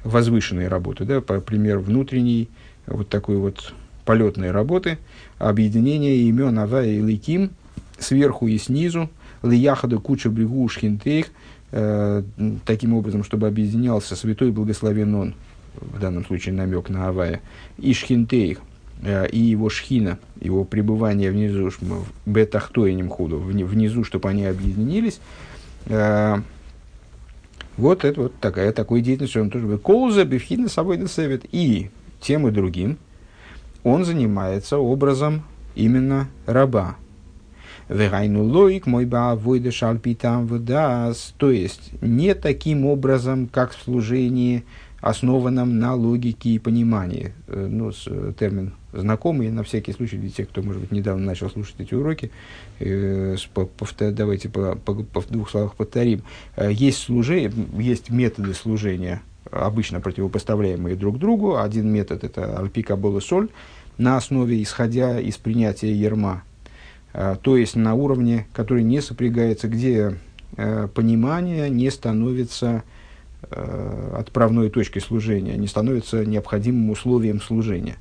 возвышенной 0.04 0.68
работы, 0.68 1.04
да, 1.04 1.20
по 1.20 1.40
примеру 1.40 1.80
внутренней, 1.80 2.48
вот 2.86 3.08
такой 3.08 3.38
вот 3.38 3.74
полетной 4.04 4.52
работы, 4.52 4.98
объединение 5.38 6.18
имен 6.28 6.60
Ава 6.60 6.84
и 6.84 7.00
Ликим 7.00 7.50
сверху 7.98 8.46
и 8.46 8.56
снизу, 8.58 9.10
Лияхада 9.42 9.98
Куча 9.98 10.30
Бригу 10.30 10.68
Шхинтейх, 10.68 11.26
э, 11.72 12.22
таким 12.64 12.94
образом, 12.94 13.24
чтобы 13.24 13.48
объединялся 13.48 14.14
святой 14.14 14.52
благословен 14.52 15.12
он, 15.16 15.34
в 15.74 15.98
данном 15.98 16.24
случае 16.24 16.54
намек 16.54 16.88
на 16.88 17.08
Авая, 17.08 17.40
и 17.78 17.92
Шхинтейх, 17.92 18.60
и 19.02 19.38
его 19.38 19.68
шхина, 19.68 20.18
его 20.40 20.64
пребывание 20.64 21.30
внизу, 21.30 21.70
бетахтоинем 22.24 23.08
худу, 23.08 23.38
внизу, 23.38 24.04
чтобы 24.04 24.30
они 24.30 24.46
объединились, 24.46 25.20
э, 25.86 26.36
вот 27.76 28.04
это 28.04 28.22
вот 28.22 28.34
такая, 28.40 28.72
такой 28.72 29.02
деятельность, 29.02 29.36
он 29.36 29.50
тоже 29.50 29.78
колза, 29.78 30.24
бифхина, 30.24 30.68
собой 30.68 31.06
совет. 31.08 31.44
И 31.52 31.90
тем 32.20 32.48
и 32.48 32.50
другим 32.50 32.98
он 33.84 34.04
занимается 34.04 34.78
образом 34.78 35.44
именно 35.74 36.28
раба. 36.46 36.96
Вегайну 37.88 38.42
лоик 38.42 38.86
мой 38.86 39.04
ба 39.04 39.36
войда 39.36 39.70
шальпитам 39.70 40.46
вдас. 40.46 41.34
То 41.36 41.50
есть, 41.50 41.92
не 42.00 42.34
таким 42.34 42.84
образом, 42.86 43.46
как 43.46 43.72
в 43.72 43.82
служении, 43.82 44.64
основанном 45.00 45.78
на 45.78 45.94
логике 45.94 46.50
и 46.50 46.58
понимании. 46.58 47.32
Э, 47.46 47.68
ну, 47.70 47.92
э, 48.06 48.32
термин 48.38 48.72
знакомый, 49.00 49.50
на 49.50 49.62
всякий 49.62 49.92
случай, 49.92 50.16
для 50.16 50.30
тех, 50.30 50.48
кто, 50.48 50.62
может 50.62 50.80
быть, 50.80 50.92
недавно 50.92 51.24
начал 51.24 51.50
слушать 51.50 51.76
эти 51.78 51.94
уроки, 51.94 52.30
э, 52.78 53.36
повтор, 53.52 54.12
давайте 54.12 54.48
по, 54.48 54.76
по, 54.76 54.94
по, 54.94 55.20
в 55.20 55.28
двух 55.28 55.50
словах 55.50 55.74
повторим. 55.74 56.22
Э, 56.56 56.70
есть, 56.72 56.98
служение, 56.98 57.52
есть 57.78 58.10
методы 58.10 58.54
служения, 58.54 59.22
обычно 59.50 60.00
противопоставляемые 60.00 60.96
друг 60.96 61.18
другу. 61.18 61.56
Один 61.58 61.92
метод– 61.92 62.24
это 62.24 62.58
альпика 62.58 62.98
соль, 63.20 63.48
на 63.98 64.16
основе, 64.16 64.62
исходя 64.62 65.20
из 65.20 65.36
принятия 65.36 65.92
ерма, 65.94 66.42
э, 67.12 67.36
то 67.40 67.56
есть 67.56 67.76
на 67.76 67.94
уровне, 67.94 68.46
который 68.52 68.82
не 68.82 69.00
сопрягается, 69.00 69.68
где 69.68 70.18
э, 70.56 70.88
понимание 70.94 71.70
не 71.70 71.90
становится 71.90 72.82
э, 73.42 74.14
отправной 74.18 74.70
точкой 74.70 75.00
служения, 75.00 75.56
не 75.56 75.66
становится 75.66 76.24
необходимым 76.24 76.90
условием 76.90 77.40
служения 77.40 77.96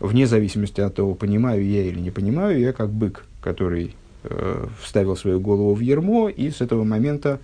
вне 0.00 0.26
зависимости 0.26 0.80
от 0.80 0.94
того, 0.94 1.14
понимаю 1.14 1.64
я 1.64 1.84
или 1.84 1.98
не 1.98 2.10
понимаю, 2.10 2.58
я 2.58 2.72
как 2.72 2.90
бык, 2.90 3.24
который 3.40 3.94
э, 4.24 4.66
вставил 4.80 5.16
свою 5.16 5.40
голову 5.40 5.74
в 5.74 5.80
ермо, 5.80 6.28
и 6.28 6.50
с 6.50 6.60
этого 6.60 6.84
момента 6.84 7.40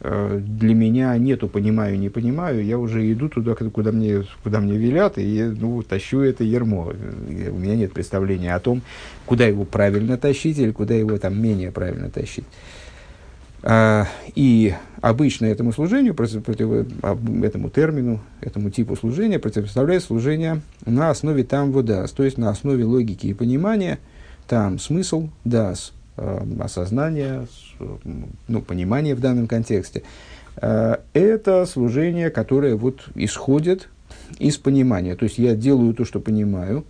э, 0.00 0.40
для 0.42 0.74
меня 0.74 1.16
нету 1.18 1.48
понимаю, 1.48 1.98
не 1.98 2.08
понимаю, 2.08 2.64
я 2.64 2.78
уже 2.78 3.10
иду 3.12 3.28
туда, 3.28 3.54
куда 3.54 3.92
мне, 3.92 4.24
куда 4.42 4.60
мне 4.60 4.76
велят, 4.76 5.18
и 5.18 5.42
ну, 5.42 5.82
тащу 5.82 6.20
это 6.20 6.44
ермо. 6.44 6.92
У 7.50 7.58
меня 7.58 7.76
нет 7.76 7.92
представления 7.92 8.54
о 8.54 8.60
том, 8.60 8.82
куда 9.26 9.46
его 9.46 9.64
правильно 9.64 10.16
тащить 10.16 10.58
или 10.58 10.70
куда 10.70 10.94
его 10.94 11.18
там 11.18 11.40
менее 11.40 11.72
правильно 11.72 12.10
тащить. 12.10 12.44
А, 13.62 14.06
и 14.34 14.74
обычно 15.00 15.46
этому 15.46 15.72
служению, 15.72 16.14
этому 16.14 17.70
термину, 17.70 18.20
этому 18.40 18.70
типу 18.70 18.96
служения 18.96 19.38
противопоставляет 19.38 20.02
служение 20.02 20.60
на 20.86 21.10
основе 21.10 21.44
там 21.44 21.72
водас, 21.72 22.12
то 22.12 22.22
есть 22.22 22.38
на 22.38 22.50
основе 22.50 22.84
логики 22.84 23.26
и 23.26 23.34
понимания, 23.34 23.98
там 24.46 24.78
смысл 24.78 25.28
дас, 25.44 25.92
э, 26.16 26.40
осознание, 26.60 27.46
ну, 28.46 28.62
понимание 28.62 29.14
в 29.14 29.20
данном 29.20 29.46
контексте. 29.46 30.02
Э, 30.56 30.96
это 31.12 31.66
служение, 31.66 32.30
которое 32.30 32.76
вот 32.76 33.08
исходит 33.14 33.88
из 34.38 34.56
понимания. 34.56 35.16
То 35.16 35.24
есть 35.24 35.38
я 35.38 35.54
делаю 35.54 35.94
то, 35.94 36.04
что 36.04 36.20
понимаю, 36.20 36.84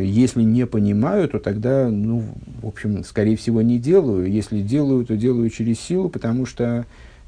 если 0.00 0.42
не 0.42 0.66
понимаю, 0.66 1.28
то 1.28 1.38
тогда, 1.38 1.88
ну, 1.88 2.24
в 2.62 2.66
общем, 2.66 3.04
скорее 3.04 3.36
всего, 3.36 3.62
не 3.62 3.78
делаю. 3.78 4.28
Если 4.30 4.60
делаю, 4.60 5.04
то 5.04 5.16
делаю 5.16 5.50
через 5.50 5.78
силу, 5.78 6.08
потому 6.08 6.46
что, 6.46 6.84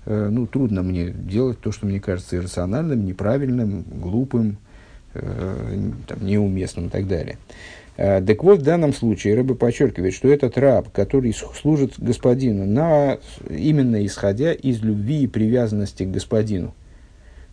э, 0.06 0.28
ну, 0.30 0.46
трудно 0.46 0.82
мне 0.82 1.10
делать 1.10 1.60
то, 1.60 1.70
что 1.70 1.86
мне 1.86 2.00
кажется 2.00 2.36
иррациональным, 2.36 3.04
неправильным, 3.04 3.82
глупым, 3.82 4.56
э, 5.14 5.90
там, 6.08 6.26
неуместным 6.26 6.86
и 6.86 6.88
так 6.88 7.06
далее. 7.06 7.38
Так 7.96 8.42
вот, 8.42 8.60
в 8.60 8.62
данном 8.62 8.94
случае 8.94 9.34
Рэбе 9.34 9.54
подчеркивает, 9.54 10.14
что 10.14 10.28
этот 10.28 10.56
раб, 10.56 10.90
который 10.90 11.34
служит 11.34 11.94
господину, 11.98 12.64
на, 12.64 13.18
именно 13.50 14.06
исходя 14.06 14.54
из 14.54 14.80
любви 14.80 15.24
и 15.24 15.26
привязанности 15.26 16.04
к 16.04 16.10
господину. 16.10 16.74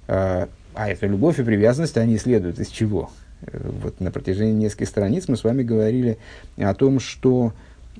А 0.07 0.47
эта 0.73 1.05
любовь 1.05 1.39
и 1.39 1.43
привязанность, 1.43 1.97
они 1.97 2.17
следуют 2.17 2.59
из 2.59 2.69
чего? 2.69 3.09
Вот 3.41 3.99
на 3.99 4.11
протяжении 4.11 4.53
нескольких 4.53 4.89
страниц 4.89 5.27
мы 5.27 5.37
с 5.37 5.43
вами 5.43 5.63
говорили 5.63 6.17
о 6.57 6.73
том, 6.73 6.99
что 6.99 7.53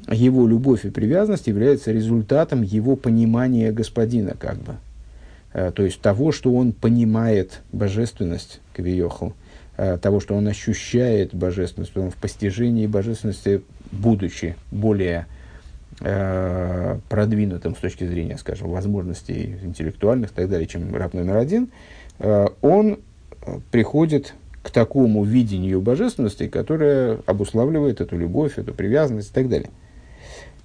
его 0.10 0.48
любовь 0.48 0.86
и 0.86 0.90
привязанность 0.90 1.48
является 1.48 1.92
результатом 1.92 2.62
его 2.62 2.96
понимания 2.96 3.72
господина, 3.72 4.36
как 4.38 4.58
бы. 4.58 4.76
Э, 5.54 5.72
то 5.72 5.84
есть 5.84 6.00
того, 6.02 6.32
что 6.32 6.54
он 6.54 6.72
понимает 6.72 7.62
божественность 7.72 8.62
Кавиохал, 8.74 9.34
э, 9.78 9.98
того, 9.98 10.20
что 10.20 10.36
он 10.36 10.48
ощущает 10.48 11.34
божественность, 11.34 11.98
он 11.98 12.12
в 12.12 12.16
постижении 12.16 12.88
божественности, 12.88 13.62
будучи 13.92 14.56
более 14.72 15.26
э, 16.02 17.00
продвинутым 17.10 17.76
с 17.76 17.80
точки 17.80 18.06
зрения, 18.06 18.38
скажем, 18.38 18.70
возможностей 18.70 19.58
интеллектуальных 19.64 20.32
и 20.32 20.34
так 20.36 20.50
далее, 20.50 20.68
чем 20.68 20.96
раб 20.96 21.14
номер 21.14 21.38
один, 21.38 21.70
он 22.62 23.00
приходит 23.72 24.34
к 24.68 24.70
такому 24.70 25.24
видению 25.24 25.80
божественности, 25.80 26.50
которое 26.50 27.20
обуславливает 27.26 28.02
эту 28.02 28.18
любовь, 28.18 28.60
эту 28.60 28.74
привязанность 28.74 29.32
и 29.32 29.34
так 29.34 29.48
далее. 29.48 29.70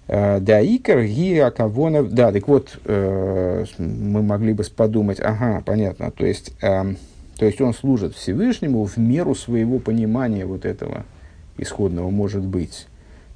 А, 0.08 0.40
да, 0.40 0.60
икор, 0.60 1.04
ги, 1.04 1.38
акавонов. 1.38 2.10
Да, 2.12 2.32
так 2.32 2.48
вот, 2.48 2.80
э, 2.84 3.64
мы 3.78 4.22
могли 4.22 4.54
бы 4.54 4.64
подумать, 4.74 5.20
ага, 5.20 5.62
понятно, 5.64 6.10
то 6.10 6.26
есть, 6.26 6.52
э, 6.60 6.94
то 7.36 7.46
есть 7.46 7.60
он 7.60 7.72
служит 7.72 8.16
Всевышнему 8.16 8.84
в 8.84 8.96
меру 8.96 9.36
своего 9.36 9.78
понимания 9.78 10.46
вот 10.46 10.64
этого 10.64 11.04
исходного, 11.56 12.10
может 12.10 12.42
быть. 12.42 12.88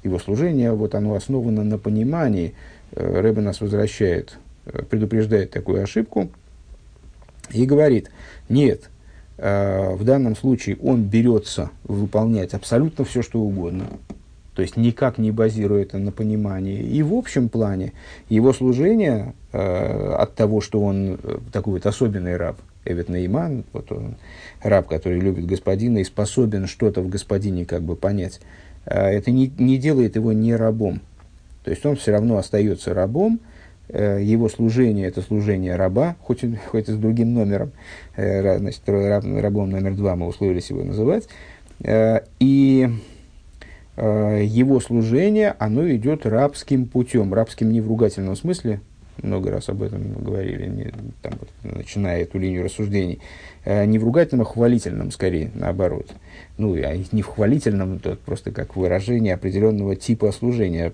Его 0.03 0.19
служение, 0.19 0.73
вот 0.73 0.95
оно 0.95 1.13
основано 1.13 1.63
на 1.63 1.77
понимании. 1.77 2.55
Э, 2.91 3.21
Рэбе 3.21 3.39
нас 3.39 3.61
возвращает, 3.61 4.37
э, 4.65 4.81
предупреждает 4.83 5.51
такую 5.51 5.81
ошибку 5.81 6.27
и 7.51 7.65
говорит, 7.65 8.11
нет, 8.49 8.89
Э, 8.89 8.96
в 9.37 10.03
данном 10.03 10.35
случае 10.35 10.77
он 10.77 11.03
берется 11.03 11.69
выполнять 11.83 12.53
абсолютно 12.53 13.05
все, 13.05 13.21
что 13.21 13.39
угодно. 13.39 13.85
То 14.57 14.63
есть 14.63 14.75
никак 14.75 15.19
не 15.19 15.29
базируя 15.29 15.83
это 15.83 15.99
на 15.99 16.11
понимании. 16.11 16.81
И 16.81 17.03
в 17.03 17.13
общем 17.13 17.47
плане 17.47 17.93
его 18.27 18.53
служение 18.53 19.35
э, 19.51 20.15
от 20.17 20.33
того, 20.33 20.61
что 20.61 20.81
он 20.81 21.19
э, 21.21 21.37
такой 21.53 21.73
вот 21.73 21.85
особенный 21.85 22.37
раб, 22.37 22.57
Эвет 22.83 23.07
Наиман, 23.07 23.65
вот 23.71 23.91
он, 23.91 24.15
раб, 24.63 24.87
который 24.87 25.19
любит 25.19 25.45
господина 25.45 25.99
и 25.99 26.03
способен 26.03 26.65
что-то 26.65 27.01
в 27.01 27.07
господине 27.07 27.65
как 27.65 27.83
бы 27.83 27.95
понять, 27.95 28.41
э, 28.85 28.99
это 28.99 29.29
не, 29.29 29.53
не 29.59 29.77
делает 29.77 30.15
его 30.15 30.33
не 30.33 30.55
рабом. 30.55 31.01
То 31.63 31.69
есть 31.69 31.85
он 31.85 31.95
все 31.95 32.11
равно 32.11 32.39
остается 32.39 32.95
рабом, 32.95 33.39
Э, 33.39 33.55
его 33.89 34.49
служение– 34.49 35.07
это 35.07 35.21
служение 35.21 35.75
раба, 35.75 36.15
хоть, 36.21 36.43
хоть 36.67 36.89
и 36.89 36.91
с 36.91 36.95
другим 36.95 37.33
номером, 37.33 37.71
э, 38.15 38.57
значит, 38.57 38.81
раб, 38.87 39.23
рабом 39.25 39.69
номер 39.69 39.95
два 39.95 40.15
мы 40.15 40.27
условились 40.27 40.69
его 40.69 40.83
называть, 40.83 41.27
э, 41.83 42.21
и 42.39 42.89
его 43.95 44.79
служение, 44.79 45.55
оно 45.57 45.89
идет 45.89 46.27
рабским 46.27 46.85
путем, 46.85 47.33
рабским 47.33 47.71
не 47.71 47.81
в 47.81 47.87
ругательном 47.87 48.35
смысле, 48.35 48.79
много 49.21 49.51
раз 49.51 49.69
об 49.69 49.83
этом 49.83 50.13
говорили, 50.13 50.67
не, 50.67 50.91
там, 51.21 51.33
вот, 51.39 51.49
начиная 51.75 52.21
эту 52.21 52.39
линию 52.39 52.63
рассуждений, 52.63 53.19
не 53.65 53.99
в 53.99 54.03
ругательном, 54.03 54.45
а 54.47 54.49
хвалительном, 54.49 55.11
скорее, 55.11 55.51
наоборот. 55.53 56.07
Ну, 56.57 56.73
а 56.75 56.95
не 57.11 57.21
в 57.21 57.27
хвалительном, 57.27 57.99
то 57.99 58.17
просто 58.25 58.51
как 58.51 58.75
выражение 58.75 59.33
определенного 59.33 59.95
типа 59.95 60.31
служения. 60.31 60.93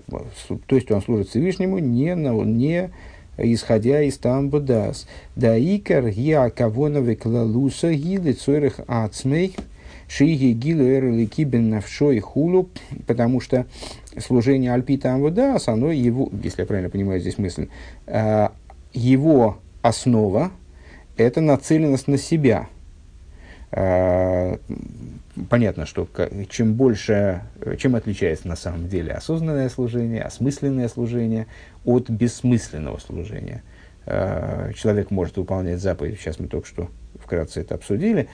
То 0.66 0.76
есть 0.76 0.90
он 0.90 1.02
служит 1.02 1.28
Всевышнему 1.28 1.78
не, 1.78 2.14
на, 2.14 2.32
не 2.42 2.90
исходя 3.38 4.02
из 4.02 4.18
тамбудас. 4.18 5.06
Да 5.36 5.58
икар 5.58 6.06
я 6.06 6.50
кавонове 6.50 7.16
клалуса 7.16 7.92
гилы 7.92 8.32
цойрых 8.32 8.80
ацмей 8.86 9.54
шиги 10.08 10.52
гилы 10.52 10.96
эрли 10.96 11.26
кибен 11.26 11.70
навшой 11.70 12.18
хулу, 12.20 12.68
потому 13.06 13.40
что 13.40 13.66
служение 14.18 14.72
альпита 14.72 15.12
амвудас, 15.12 15.68
оно 15.68 15.90
его, 15.90 16.30
если 16.42 16.62
я 16.62 16.66
правильно 16.66 16.90
понимаю 16.90 17.20
здесь 17.20 17.38
мысль, 17.38 17.68
а, 18.06 18.52
его 18.92 19.58
основа– 19.82 20.50
это 21.16 21.40
нацеленность 21.40 22.08
на 22.08 22.18
себя– 22.18 22.68
а, 23.76 24.56
понятно, 25.50 25.84
что 25.84 26.06
чем 26.48 26.74
больше, 26.74 27.42
чем 27.78 27.96
отличается 27.96 28.46
на 28.46 28.54
самом 28.54 28.88
деле 28.88 29.12
осознанное 29.12 29.68
служение, 29.68 30.22
осмысленное 30.22 30.88
служение 30.88 31.48
от 31.84 32.08
бессмысленного 32.08 32.98
служения. 32.98 33.64
А, 34.06 34.70
человек 34.74 35.10
может 35.10 35.36
выполнять 35.36 35.80
заповедь, 35.80 36.20
сейчас 36.20 36.38
мы 36.38 36.46
только 36.46 36.68
что 36.68 36.88
вкратце 37.20 37.62
это 37.62 37.74
обсудили, 37.74 38.28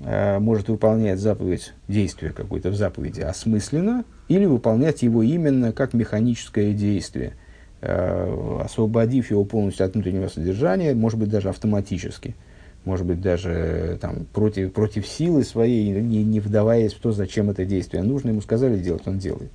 может 0.00 0.68
выполнять 0.68 1.18
заповедь, 1.18 1.72
действие 1.88 2.32
какое-то 2.32 2.70
в 2.70 2.76
заповеди 2.76 3.20
осмысленно, 3.20 4.04
или 4.28 4.44
выполнять 4.44 5.02
его 5.02 5.22
именно 5.22 5.72
как 5.72 5.92
механическое 5.92 6.72
действие, 6.72 7.34
освободив 7.80 9.30
его 9.30 9.44
полностью 9.44 9.86
от 9.86 9.94
внутреннего 9.94 10.28
содержания, 10.28 10.94
может 10.94 11.18
быть, 11.18 11.30
даже 11.30 11.48
автоматически– 11.48 12.36
может 12.88 13.06
быть, 13.06 13.20
даже 13.20 13.50
э, 13.50 13.98
там, 14.00 14.24
против, 14.32 14.72
против 14.72 15.06
силы 15.06 15.44
своей, 15.44 15.90
не, 15.90 16.24
не 16.24 16.40
вдаваясь 16.40 16.94
в 16.94 17.00
то, 17.00 17.12
зачем 17.12 17.50
это 17.50 17.66
действие 17.66 18.02
нужно, 18.02 18.30
ему 18.30 18.40
сказали 18.40 18.78
делать, 18.78 19.06
он 19.06 19.18
делает. 19.18 19.50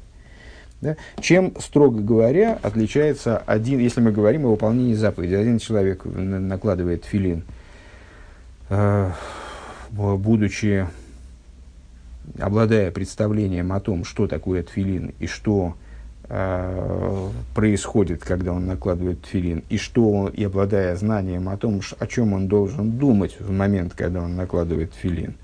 Да? 0.81 0.97
Чем, 1.19 1.53
строго 1.59 2.01
говоря, 2.01 2.59
отличается 2.61 3.37
один, 3.37 3.79
если 3.79 4.01
мы 4.01 4.11
говорим 4.11 4.45
о 4.45 4.49
выполнении 4.49 4.93
заповеди, 4.93 5.33
один 5.33 5.57
человек 5.57 6.05
накладывает 6.05 7.05
филин, 7.05 7.43
э, 8.69 9.11
будучи, 9.93 10.87
обладая 12.39 12.91
представлением 12.91 13.71
о 13.71 13.79
том, 13.79 14.03
что 14.03 14.27
такое 14.27 14.63
тфилин 14.63 15.13
и 15.19 15.27
что 15.27 15.75
Э, 16.29 17.29
происходит, 17.53 18.23
когда 18.23 18.53
он 18.53 18.65
накладывает 18.65 19.21
тфилин, 19.21 19.61
и 19.69 19.77
что 19.77 20.09
он, 20.09 20.29
и 20.29 20.43
обладая 20.45 20.95
знанием 20.95 21.49
о 21.49 21.57
том, 21.57 21.81
о 21.99 22.07
чем 22.07 22.33
он 22.33 22.47
должен 22.47 22.91
думать 22.91 23.35
в 23.39 23.51
момент, 23.51 23.93
когда 23.93 24.21
он 24.21 24.35
накладывает 24.35 24.93
тфилин. 24.93 25.35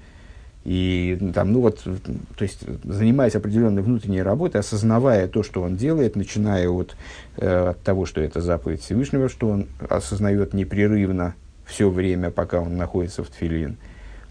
И 0.64 1.32
там, 1.36 1.52
ну 1.52 1.62
вот, 1.62 1.84
то 1.84 2.44
есть, 2.44 2.62
занимаясь 2.86 3.36
определенной 3.36 3.82
внутренней 3.82 4.24
работой, 4.24 4.62
осознавая 4.62 5.28
то, 5.28 5.44
что 5.44 5.62
он 5.62 5.76
делает, 5.76 6.16
начиная 6.16 6.70
от, 6.70 6.96
э, 7.38 7.70
от 7.70 7.82
того, 7.82 8.06
что 8.06 8.22
это 8.22 8.40
заповедь 8.40 8.82
Всевышнего, 8.82 9.28
что 9.28 9.50
он 9.50 9.68
осознает 9.90 10.54
непрерывно 10.54 11.36
все 11.66 11.90
время, 11.90 12.32
пока 12.32 12.62
он 12.62 12.78
находится 12.78 13.24
в 13.24 13.30
тфилин. 13.30 13.78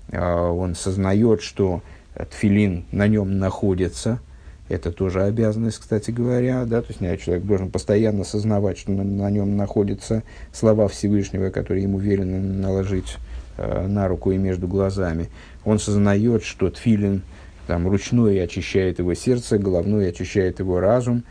Э, 0.08 0.48
он 0.48 0.74
сознает, 0.74 1.42
что 1.42 1.82
тфилин 2.30 2.84
на 2.92 3.06
нем 3.06 3.38
находится– 3.38 4.20
это 4.68 4.92
тоже 4.92 5.22
обязанность, 5.22 5.78
кстати 5.78 6.10
говоря, 6.10 6.64
да, 6.66 6.82
то 6.82 6.88
есть 6.88 7.22
человек 7.22 7.44
должен 7.44 7.70
постоянно 7.70 8.24
сознавать, 8.24 8.78
что 8.78 8.92
на, 8.92 9.30
нем 9.30 9.56
находятся 9.56 10.22
слова 10.52 10.88
Всевышнего, 10.88 11.48
которые 11.48 11.84
ему 11.84 11.98
велено 11.98 12.38
наложить 12.38 13.16
э, 13.56 13.86
на 13.86 14.08
руку 14.08 14.30
и 14.30 14.36
между 14.36 14.68
глазами. 14.68 15.30
Он 15.64 15.78
сознает, 15.78 16.42
что 16.44 16.70
тфилин 16.70 17.22
там, 17.66 17.88
ручной 17.88 18.42
очищает 18.42 18.98
его 18.98 19.14
сердце, 19.14 19.58
головной 19.58 20.10
очищает 20.10 20.58
его 20.58 20.80
разум, 20.80 21.24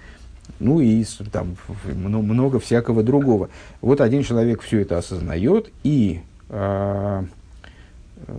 ну 0.60 0.80
и 0.80 1.06
там 1.32 1.58
много 1.86 2.60
всякого 2.60 3.04
другого. 3.04 3.50
Вот 3.82 4.02
один 4.02 4.24
человек 4.24 4.62
все 4.62 4.80
это 4.80 4.98
осознает 4.98 5.70
и 5.84 6.22
а, 6.50 7.26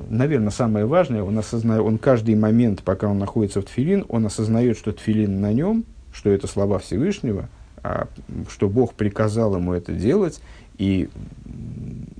наверное, 0.09 0.51
самое 0.51 0.87
важное, 0.87 1.23
он, 1.23 1.38
осознает, 1.38 1.83
он 1.83 1.99
каждый 1.99 2.35
момент, 2.35 2.83
пока 2.83 3.09
он 3.09 3.19
находится 3.19 3.61
в 3.61 3.64
тфилин, 3.64 4.05
он 4.09 4.27
осознает, 4.27 4.77
что 4.77 4.93
тфилин 4.93 5.41
на 5.41 5.53
нем, 5.53 5.85
что 6.12 6.31
это 6.31 6.47
слова 6.47 6.79
Всевышнего, 6.79 7.49
а, 7.83 8.09
что 8.51 8.69
Бог 8.69 8.95
приказал 8.95 9.57
ему 9.57 9.73
это 9.73 9.93
делать, 9.93 10.41
и 10.79 11.09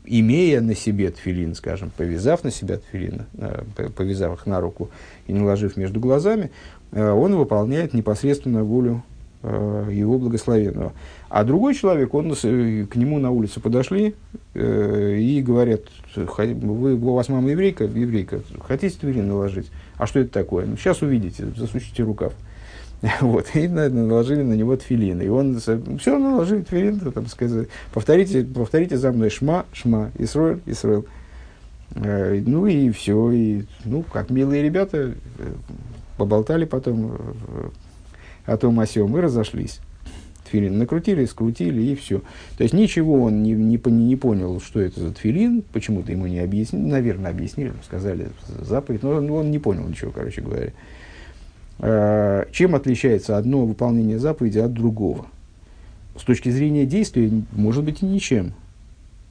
имея 0.05 0.61
на 0.61 0.75
себе 0.75 1.11
тфилин, 1.11 1.55
скажем, 1.55 1.90
повязав 1.97 2.44
на 2.44 2.51
себя 2.51 2.79
тфилин, 2.79 3.27
э, 3.35 3.62
повязав 3.94 4.38
их 4.38 4.47
на 4.47 4.61
руку 4.61 4.90
и 5.27 5.33
наложив 5.33 5.77
между 5.77 6.01
глазами, 6.01 6.51
э, 6.92 7.11
он 7.11 7.37
выполняет 7.37 7.94
непосредственно 7.94 8.64
волю 8.64 9.03
его 9.42 10.18
благословенного. 10.18 10.92
А 11.29 11.44
другой 11.44 11.74
человек, 11.74 12.12
он, 12.14 12.35
к 12.35 12.96
нему 12.96 13.18
на 13.18 13.31
улице 13.31 13.61
подошли 13.61 14.14
и 14.55 15.42
говорят, 15.46 15.83
вы, 16.16 16.94
у 16.94 17.14
вас 17.14 17.29
мама 17.29 17.51
еврейка, 17.51 17.85
еврейка, 17.85 18.40
хотите 18.66 18.98
тфилин 18.98 19.29
наложить? 19.29 19.70
А 19.96 20.07
что 20.07 20.20
это 20.20 20.33
такое? 20.33 20.66
Ну, 20.66 20.77
сейчас 20.77 21.03
увидите, 21.03 21.46
засучите 21.57 22.03
рукав. 22.03 22.33
Вот, 23.20 23.46
и 23.55 23.68
наложили 23.68 24.42
на 24.42 24.55
него 24.55 24.77
тфилин. 24.77 25.20
И 25.20 25.29
он 25.29 25.59
все 25.59 26.18
наложили 26.18 26.62
тфилин, 26.62 26.98
там 27.12 27.27
сказать, 27.27 27.68
повторите, 27.92 28.44
повторите 28.44 28.96
за 28.96 29.12
мной 29.12 29.31
шма, 29.31 29.66
шма, 29.72 30.11
Исроил, 30.18 30.61
Исроил. 30.66 31.07
Э, 31.94 32.42
ну 32.44 32.66
и 32.66 32.90
все, 32.90 33.31
и, 33.31 33.64
ну, 33.85 34.03
как 34.03 34.31
милые 34.31 34.62
ребята, 34.62 35.14
э, 35.38 35.53
поболтали 36.16 36.64
потом 36.64 37.12
э, 37.12 37.68
о 38.48 38.56
том 38.56 38.80
о 38.80 38.87
и 38.87 39.20
разошлись. 39.20 39.80
Тфилин 40.44 40.78
накрутили, 40.78 41.26
скрутили 41.26 41.82
и 41.82 41.94
все. 41.94 42.22
То 42.56 42.62
есть 42.62 42.72
ничего 42.72 43.22
он 43.22 43.42
не, 43.42 43.52
не, 43.52 43.78
не 43.84 44.16
понял, 44.16 44.61
что 44.61 44.80
это 44.80 45.00
за 45.00 45.12
тфилин, 45.12 45.62
почему-то 45.72 46.11
ему 46.11 46.26
не 46.26 46.38
объяснили, 46.38 46.90
наверное, 46.90 47.30
объяснили, 47.30 47.72
сказали 47.84 48.28
заповедь, 48.61 49.02
но 49.02 49.11
он, 49.11 49.30
он 49.30 49.50
не 49.50 49.58
понял 49.58 49.87
ничего, 49.87 50.11
короче 50.11 50.40
говоря. 50.40 50.72
Э, 51.80 52.46
чем 52.50 52.74
отличается 52.74 53.37
одно 53.37 53.66
выполнение 53.66 54.18
заповеди 54.18 54.58
от 54.58 54.72
другого? 54.72 55.26
С 56.16 56.22
точки 56.22 56.48
зрения 56.48 56.87
действия, 56.87 57.30
может 57.52 57.84
быть, 57.84 58.02
и 58.02 58.06
ничем. 58.06 58.54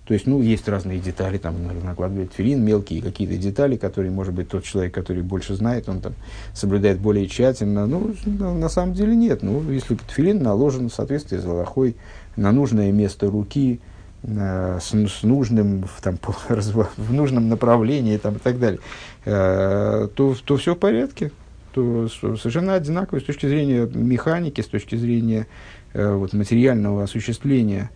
То 0.07 0.13
есть, 0.13 0.25
ну, 0.25 0.41
есть 0.41 0.69
разные 0.69 0.99
детали, 0.99 1.37
там, 1.37 1.55
накладывает 1.83 2.31
филин, 2.33 2.63
мелкие 2.63 3.01
какие-то 3.01 3.35
детали, 3.35 3.75
которые, 3.75 4.09
может 4.09 4.33
быть, 4.33 4.47
тот 4.47 4.63
человек, 4.63 4.93
который 4.93 5.21
больше 5.21 5.55
знает, 5.55 5.89
он 5.89 5.99
там 5.99 6.13
соблюдает 6.53 6.99
более 6.99 7.27
тщательно. 7.27 7.85
Ну, 7.87 8.15
на 8.25 8.69
самом 8.69 8.93
деле 8.93 9.15
нет. 9.17 9.43
Ну, 9.43 9.69
если 9.69 9.97
филин 10.07 10.41
наложен 10.41 10.89
в 10.89 10.93
соответствии 10.93 11.37
с 11.37 11.45
Аллахой 11.45 11.97
на 12.37 12.53
нужное 12.53 12.91
место 12.93 13.29
руки, 13.29 13.81
э, 14.23 14.79
с, 14.81 14.93
с 14.93 15.23
нужным, 15.23 15.83
в, 15.83 16.01
там, 16.01 16.17
в 16.47 17.13
нужном 17.13 17.49
направлении 17.49 18.15
там, 18.15 18.35
и 18.35 18.39
так 18.39 18.59
далее, 18.59 18.79
э, 19.25 20.07
то, 20.15 20.35
то 20.45 20.55
все 20.55 20.75
в 20.75 20.79
порядке 20.79 21.31
что 21.71 22.07
совершенно 22.07 22.73
одинаковые 22.73 23.21
с 23.21 23.25
точки 23.25 23.45
зрения 23.45 23.87
механики, 23.93 24.61
с 24.61 24.65
точки 24.65 24.95
зрения 24.95 25.45
э, 25.93 26.11
вот, 26.11 26.33
материального 26.33 27.03
осуществления 27.03 27.91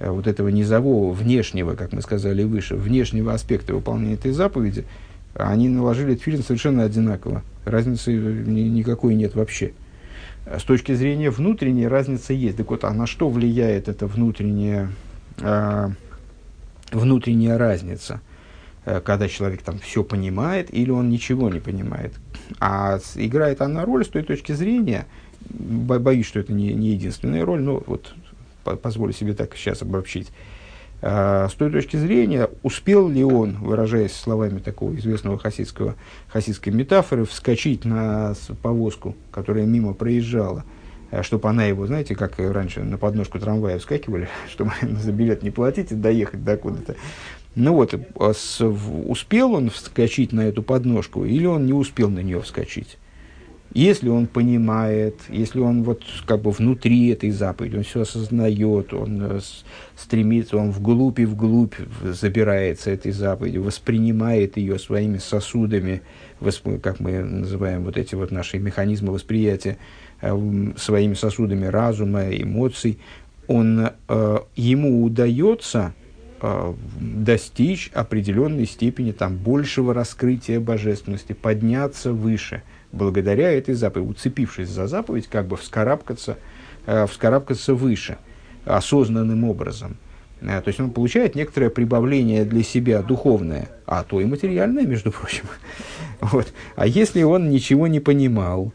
вот 0.00 0.26
этого 0.26 0.48
низового, 0.48 1.12
внешнего, 1.12 1.74
как 1.74 1.92
мы 1.92 2.02
сказали 2.02 2.42
выше, 2.44 2.76
внешнего 2.76 3.32
аспекта 3.32 3.74
выполнения 3.74 4.14
этой 4.14 4.32
заповеди, 4.32 4.84
они 5.34 5.68
наложили 5.68 6.14
тфилин 6.14 6.42
совершенно 6.42 6.84
одинаково. 6.84 7.42
Разницы 7.64 8.12
ни, 8.12 8.60
никакой 8.60 9.14
нет 9.14 9.34
вообще. 9.34 9.72
С 10.46 10.62
точки 10.62 10.92
зрения 10.92 11.30
внутренней 11.30 11.88
разница 11.88 12.32
есть. 12.32 12.56
Так 12.56 12.70
вот, 12.70 12.84
а 12.84 12.92
на 12.92 13.06
что 13.06 13.28
влияет 13.28 13.88
эта 13.88 14.06
внутренняя, 14.06 14.90
э, 15.38 15.88
внутренняя 16.92 17.56
разница? 17.56 18.20
Э, 18.84 19.00
когда 19.00 19.28
человек 19.28 19.62
там 19.62 19.78
все 19.78 20.04
понимает 20.04 20.72
или 20.72 20.90
он 20.90 21.08
ничего 21.08 21.48
не 21.48 21.60
понимает. 21.60 22.12
А 22.60 22.98
играет 23.14 23.62
она 23.62 23.84
роль 23.84 24.04
с 24.04 24.08
той 24.08 24.22
точки 24.22 24.52
зрения, 24.52 25.06
боюсь, 25.48 26.26
что 26.26 26.40
это 26.40 26.52
не, 26.52 26.74
не 26.74 26.90
единственная 26.90 27.44
роль, 27.44 27.62
но 27.62 27.82
вот 27.86 28.14
позволю 28.64 29.12
себе 29.12 29.34
так 29.34 29.54
сейчас 29.56 29.82
обобщить. 29.82 30.30
А, 31.06 31.48
с 31.50 31.52
той 31.52 31.70
точки 31.70 31.96
зрения, 31.96 32.48
успел 32.62 33.10
ли 33.10 33.22
он, 33.22 33.56
выражаясь 33.58 34.14
словами 34.14 34.58
такого 34.58 34.96
известного 34.96 35.38
хасидского, 35.38 35.96
хасидской 36.28 36.72
метафоры, 36.72 37.26
вскочить 37.26 37.84
на 37.84 38.34
повозку, 38.62 39.14
которая 39.30 39.66
мимо 39.66 39.92
проезжала, 39.92 40.64
а, 41.10 41.22
чтобы 41.22 41.50
она 41.50 41.66
его, 41.66 41.86
знаете, 41.86 42.14
как 42.14 42.38
раньше 42.38 42.82
на 42.82 42.96
подножку 42.96 43.38
трамвая 43.38 43.78
вскакивали, 43.78 44.28
чтобы 44.50 44.72
за 44.80 45.12
билет 45.12 45.42
не 45.42 45.50
платить 45.50 45.92
и 45.92 45.94
доехать 45.94 46.42
до 46.42 46.56
куда-то. 46.56 46.96
Ну 47.54 47.74
вот, 47.74 47.94
а 48.16 48.32
успел 49.06 49.52
он 49.52 49.68
вскочить 49.68 50.32
на 50.32 50.40
эту 50.40 50.62
подножку 50.62 51.26
или 51.26 51.44
он 51.44 51.66
не 51.66 51.74
успел 51.74 52.08
на 52.08 52.20
нее 52.20 52.40
вскочить? 52.40 52.96
Если 53.74 54.08
он 54.08 54.28
понимает, 54.28 55.16
если 55.28 55.58
он 55.58 55.82
вот 55.82 56.04
как 56.26 56.42
бы 56.42 56.52
внутри 56.52 57.08
этой 57.08 57.30
заповеди, 57.30 57.76
он 57.76 57.82
все 57.82 58.02
осознает, 58.02 58.94
он 58.94 59.20
э, 59.20 59.40
стремится, 59.96 60.58
он 60.58 60.70
вглубь 60.70 61.18
и 61.18 61.24
вглубь 61.24 61.74
забирается 62.04 62.92
этой 62.92 63.10
заповедью, 63.10 63.64
воспринимает 63.64 64.56
ее 64.56 64.78
своими 64.78 65.18
сосудами, 65.18 66.02
как 66.82 67.00
мы 67.00 67.24
называем 67.24 67.82
вот 67.82 67.96
эти 67.96 68.14
вот 68.14 68.30
наши 68.30 68.60
механизмы 68.60 69.12
восприятия, 69.12 69.76
э, 70.20 70.72
своими 70.76 71.14
сосудами 71.14 71.66
разума, 71.66 72.30
эмоций, 72.30 73.00
он, 73.48 73.90
э, 74.08 74.38
ему 74.54 75.04
удается 75.04 75.94
достичь 77.00 77.90
определенной 77.94 78.66
степени 78.66 79.12
там, 79.12 79.36
большего 79.36 79.94
раскрытия 79.94 80.60
божественности, 80.60 81.32
подняться 81.32 82.12
выше, 82.12 82.62
благодаря 82.94 83.50
этой 83.52 83.74
заповеди, 83.74 84.10
уцепившись 84.10 84.68
за 84.68 84.86
заповедь, 84.86 85.26
как 85.28 85.46
бы 85.46 85.56
вскарабкаться, 85.56 86.36
э, 86.86 87.06
вскарабкаться 87.06 87.74
выше, 87.74 88.16
осознанным 88.64 89.44
образом. 89.44 89.96
Э, 90.40 90.60
то 90.60 90.68
есть 90.68 90.80
он 90.80 90.90
получает 90.90 91.34
некоторое 91.34 91.70
прибавление 91.70 92.44
для 92.44 92.62
себя 92.62 93.02
духовное, 93.02 93.68
а 93.86 94.04
то 94.04 94.20
и 94.20 94.24
материальное, 94.24 94.86
между 94.86 95.12
прочим. 95.12 95.44
Вот. 96.20 96.54
А 96.74 96.86
если 96.86 97.22
он 97.22 97.50
ничего 97.50 97.86
не 97.86 98.00
понимал, 98.00 98.72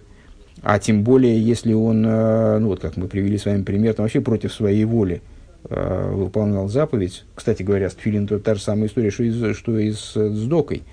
а 0.62 0.78
тем 0.78 1.04
более, 1.04 1.42
если 1.42 1.74
он, 1.74 2.02
ну 2.04 2.68
вот 2.68 2.80
как 2.80 2.96
мы 2.96 3.08
привели 3.08 3.40
с 3.40 3.46
вами 3.46 3.64
пример, 3.64 3.96
там 3.96 4.04
вообще 4.04 4.22
против 4.22 4.54
своей 4.54 4.86
воли, 4.86 5.24
э, 5.70 6.12
выполнял 6.14 6.68
заповедь. 6.68 7.26
Кстати 7.36 7.64
говоря, 7.64 7.90
с 7.90 7.96
тфилин 7.96 8.28
та 8.28 8.56
же 8.56 8.62
самая 8.62 8.88
история, 8.88 9.12
что 9.12 9.24
и, 9.24 9.54
что 9.54 9.78
и 9.78 9.92
с, 9.92 10.16
с 10.16 10.46
докой. 10.46 10.84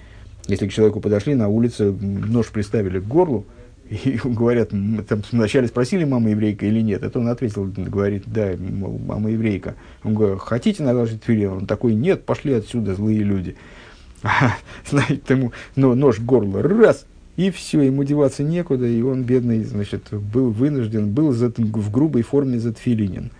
Если 0.48 0.68
к 0.68 0.72
человеку 0.72 1.00
подошли 1.00 1.34
на 1.34 1.48
улице, 1.48 1.90
нож 1.90 2.48
приставили 2.48 3.00
к 3.00 3.04
горлу, 3.04 3.44
и 3.88 4.18
говорят, 4.24 4.70
там 4.70 5.22
вначале 5.32 5.68
спросили, 5.68 6.04
мама 6.04 6.30
еврейка 6.30 6.66
или 6.66 6.80
нет. 6.80 7.02
Это 7.02 7.18
он 7.18 7.28
ответил, 7.28 7.64
говорит, 7.64 8.24
да, 8.26 8.54
мама 8.58 9.30
еврейка. 9.30 9.74
Он 10.04 10.14
говорит, 10.14 10.40
хотите 10.40 10.82
наложить 10.82 11.22
тфилин? 11.22 11.50
Он 11.50 11.66
такой, 11.66 11.94
нет, 11.94 12.24
пошли 12.24 12.52
отсюда, 12.52 12.94
злые 12.94 13.20
люди. 13.20 13.56
знаете, 14.88 15.22
ему 15.28 15.52
но 15.76 15.94
нож 15.94 16.20
горло, 16.20 16.62
раз, 16.62 17.06
и 17.36 17.50
все, 17.50 17.82
ему 17.82 18.02
деваться 18.04 18.42
некуда, 18.42 18.86
и 18.86 19.02
он, 19.02 19.24
бедный, 19.24 19.62
значит, 19.62 20.08
был 20.10 20.50
вынужден, 20.50 21.12
был 21.12 21.32
в 21.32 21.90
грубой 21.90 22.22
форме 22.22 22.58
затфилинен. 22.58 23.30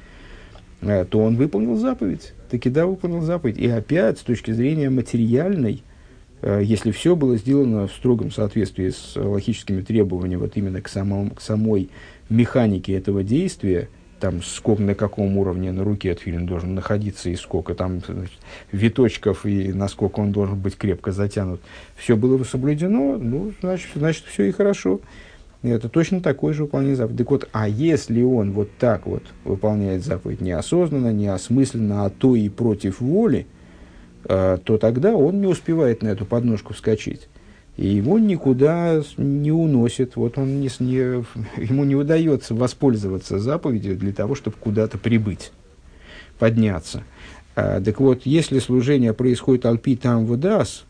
Э, 0.82 1.04
то 1.04 1.20
он 1.20 1.36
выполнил 1.36 1.76
заповедь. 1.76 2.34
Таки 2.50 2.68
да, 2.68 2.86
выполнил 2.86 3.22
заповедь. 3.22 3.58
И 3.58 3.68
опять, 3.68 4.18
с 4.18 4.22
точки 4.22 4.50
зрения 4.50 4.90
материальной, 4.90 5.82
если 6.42 6.90
все 6.90 7.16
было 7.16 7.36
сделано 7.36 7.86
в 7.86 7.92
строгом 7.92 8.30
соответствии 8.30 8.90
с 8.90 9.16
логическими 9.16 9.80
требованиями, 9.80 10.40
вот 10.40 10.56
именно 10.56 10.80
к, 10.80 10.88
самому, 10.88 11.30
к 11.30 11.40
самой 11.40 11.90
механике 12.28 12.94
этого 12.94 13.22
действия, 13.22 13.88
там 14.20 14.42
сколько 14.42 14.82
на 14.82 14.94
каком 14.94 15.36
уровне 15.38 15.72
на 15.72 15.84
руке 15.84 16.12
отфилин 16.12 16.46
должен 16.46 16.74
находиться 16.74 17.30
и 17.30 17.36
сколько 17.36 17.74
там 17.74 18.00
значит, 18.06 18.38
виточков 18.72 19.44
и 19.44 19.72
насколько 19.72 20.20
он 20.20 20.32
должен 20.32 20.58
быть 20.58 20.76
крепко 20.76 21.12
затянут, 21.12 21.60
все 21.96 22.16
было 22.16 22.42
соблюдено, 22.44 23.18
ну, 23.18 23.52
значит, 23.60 23.88
значит 23.94 24.24
все 24.24 24.44
и 24.44 24.52
хорошо. 24.52 25.00
Это 25.62 25.88
точно 25.88 26.20
такой 26.20 26.52
же 26.52 26.64
выполнение 26.64 26.96
заповеди. 26.96 27.18
Так 27.18 27.30
вот, 27.30 27.48
а 27.52 27.68
если 27.68 28.22
он 28.22 28.52
вот 28.52 28.70
так 28.78 29.06
вот 29.06 29.24
выполняет 29.44 30.04
заповедь 30.04 30.40
неосознанно, 30.40 31.12
неосмысленно, 31.12 32.04
а 32.04 32.10
то 32.10 32.36
и 32.36 32.48
против 32.48 33.00
воли, 33.00 33.40
э, 33.40 33.55
то 34.26 34.78
тогда 34.78 35.14
он 35.14 35.40
не 35.40 35.46
успевает 35.46 36.02
на 36.02 36.08
эту 36.08 36.24
подножку 36.24 36.74
вскочить. 36.74 37.28
И 37.76 37.88
его 37.88 38.18
никуда 38.18 39.02
не 39.18 39.52
уносит. 39.52 40.16
Вот 40.16 40.38
он 40.38 40.60
не, 40.60 40.70
не, 40.80 41.24
ему 41.62 41.84
не 41.84 41.94
удается 41.94 42.54
воспользоваться 42.54 43.38
заповедью 43.38 43.96
для 43.96 44.12
того, 44.12 44.34
чтобы 44.34 44.56
куда-то 44.58 44.98
прибыть, 44.98 45.52
подняться. 46.38 47.04
А, 47.54 47.80
так 47.80 48.00
вот, 48.00 48.22
если 48.24 48.58
служение 48.58 49.12
происходит 49.12 49.66
альпи 49.66 49.96
там 49.96 50.26
выдаст, 50.26 50.84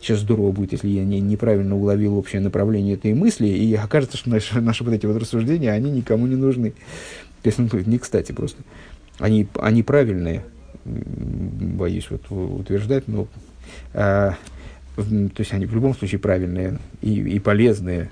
Сейчас 0.00 0.20
здорово 0.20 0.52
будет, 0.52 0.72
если 0.72 0.88
я 0.88 1.04
не, 1.04 1.20
неправильно 1.20 1.76
уловил 1.76 2.16
общее 2.16 2.40
направление 2.40 2.94
этой 2.94 3.14
мысли, 3.14 3.48
и 3.48 3.74
окажется, 3.74 4.16
что 4.16 4.30
наши, 4.30 4.60
наши 4.60 4.84
вот 4.84 4.94
эти 4.94 5.06
вот 5.06 5.16
рассуждения, 5.16 5.72
они 5.72 5.90
никому 5.90 6.26
не 6.26 6.36
нужны. 6.36 6.74
Песня 7.42 7.68
не 7.86 7.98
кстати 7.98 8.32
просто. 8.32 8.62
Они, 9.18 9.48
они 9.58 9.82
правильные, 9.82 10.44
боюсь 10.88 12.08
вот 12.10 12.30
утверждать, 12.30 13.08
но 13.08 13.26
э, 13.94 14.32
то 14.96 15.38
есть 15.38 15.52
они 15.52 15.66
в 15.66 15.74
любом 15.74 15.94
случае 15.94 16.18
правильные 16.18 16.78
и, 17.00 17.14
и 17.20 17.38
полезные, 17.38 18.10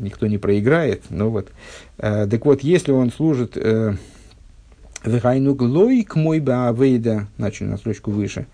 никто 0.00 0.26
не 0.26 0.38
проиграет, 0.38 1.02
но 1.10 1.30
вот. 1.30 1.50
Э, 1.98 2.26
так 2.30 2.44
вот, 2.46 2.62
если 2.62 2.92
он 2.92 3.12
служит 3.12 3.56
э, 3.56 3.94
к 5.02 6.16
мой 6.16 6.40
баавейда, 6.40 7.26
начали 7.38 7.68
на 7.68 7.76
строчку 7.76 8.10
выше, 8.10 8.46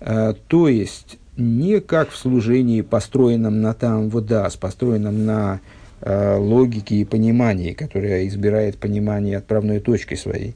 э, 0.00 0.34
то 0.48 0.68
есть 0.68 1.18
не 1.36 1.80
как 1.80 2.10
в 2.10 2.16
служении, 2.16 2.80
построенном 2.80 3.60
на 3.60 3.72
там 3.72 4.10
водас, 4.10 4.56
построенном 4.56 5.24
на 5.24 5.60
логике 6.02 6.94
и 6.94 7.04
понимании, 7.04 7.74
которое 7.74 8.26
избирает 8.26 8.78
понимание 8.78 9.36
отправной 9.36 9.80
точки 9.80 10.14
своей, 10.14 10.54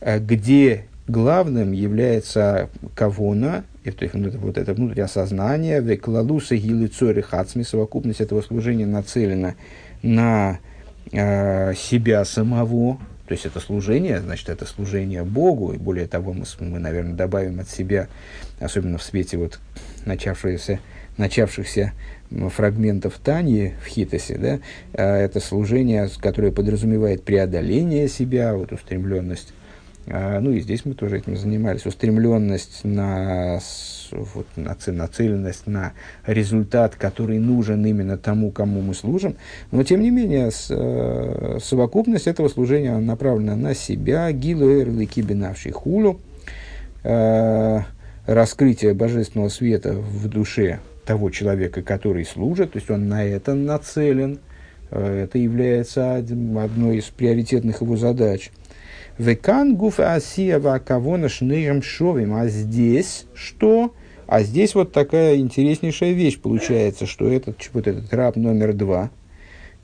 где 0.00 0.86
главным 1.10 1.72
является 1.72 2.70
кавона, 2.94 3.64
то 3.84 4.04
есть 4.04 4.14
вот 4.14 4.58
это 4.58 4.74
внутреннее 4.74 5.04
осознание, 5.04 5.80
веклалуса 5.80 6.56
гилы 6.56 6.88
цори 6.88 7.22
хацми, 7.22 7.64
совокупность 7.64 8.20
этого 8.20 8.42
служения 8.42 8.86
нацелена 8.86 9.54
на 10.02 10.58
э, 11.12 11.74
себя 11.74 12.24
самого, 12.24 12.98
то 13.26 13.32
есть 13.32 13.46
это 13.46 13.60
служение, 13.60 14.20
значит, 14.20 14.48
это 14.48 14.66
служение 14.66 15.24
Богу, 15.24 15.72
и 15.72 15.78
более 15.78 16.06
того, 16.06 16.32
мы, 16.32 16.44
мы 16.60 16.78
наверное, 16.78 17.14
добавим 17.14 17.60
от 17.60 17.70
себя, 17.70 18.08
особенно 18.58 18.98
в 18.98 19.02
свете 19.02 19.36
вот 19.38 19.60
начавшихся, 20.04 20.80
начавшихся 21.16 21.92
фрагментов 22.54 23.14
Тани 23.22 23.74
в 23.84 23.86
Хитосе, 23.86 24.36
да, 24.36 24.58
а 24.94 25.16
это 25.16 25.40
служение, 25.40 26.08
которое 26.20 26.52
подразумевает 26.52 27.24
преодоление 27.24 28.08
себя, 28.08 28.54
вот 28.54 28.72
устремленность 28.72 29.52
ну 30.06 30.50
и 30.50 30.60
здесь 30.60 30.84
мы 30.84 30.94
тоже 30.94 31.18
этим 31.18 31.36
занимались. 31.36 31.86
Устремленность 31.86 32.84
на, 32.84 33.60
вот, 34.12 34.46
нацеленность 34.56 35.66
на 35.66 35.92
результат, 36.26 36.96
который 36.96 37.38
нужен 37.38 37.84
именно 37.84 38.16
тому, 38.16 38.50
кому 38.50 38.80
мы 38.80 38.94
служим. 38.94 39.36
Но 39.70 39.82
тем 39.84 40.00
не 40.00 40.10
менее, 40.10 40.50
с, 40.50 40.66
э, 40.70 41.58
совокупность 41.62 42.26
этого 42.26 42.48
служения 42.48 42.96
направлена 42.98 43.56
на 43.56 43.74
себя, 43.74 44.30
гилу 44.32 44.68
эрли 44.70 45.04
кибинавший 45.04 45.72
хулу, 45.72 46.20
э, 47.04 47.80
раскрытие 48.26 48.94
божественного 48.94 49.48
света 49.48 49.92
в 49.92 50.28
душе 50.28 50.80
того 51.04 51.30
человека, 51.30 51.82
который 51.82 52.24
служит, 52.24 52.72
то 52.72 52.78
есть 52.78 52.90
он 52.90 53.08
на 53.08 53.24
это 53.24 53.54
нацелен. 53.54 54.38
Э, 54.90 55.24
это 55.24 55.38
является 55.38 56.16
одной 56.16 56.98
из 56.98 57.04
приоритетных 57.04 57.82
его 57.82 57.96
задач– 57.96 58.50
Векан 59.20 59.76
гуф 59.76 60.00
асия 60.00 60.58
вакавона 60.58 61.28
шнейрам 61.28 61.82
шовим. 61.82 62.32
А 62.34 62.48
здесь 62.48 63.26
что? 63.34 63.92
А 64.26 64.42
здесь 64.42 64.74
вот 64.74 64.92
такая 64.92 65.36
интереснейшая 65.36 66.12
вещь 66.12 66.40
получается, 66.40 67.04
что 67.04 67.28
этот, 67.28 67.56
вот 67.74 67.86
этот 67.86 68.14
раб 68.14 68.36
номер 68.36 68.72
два, 68.72 69.10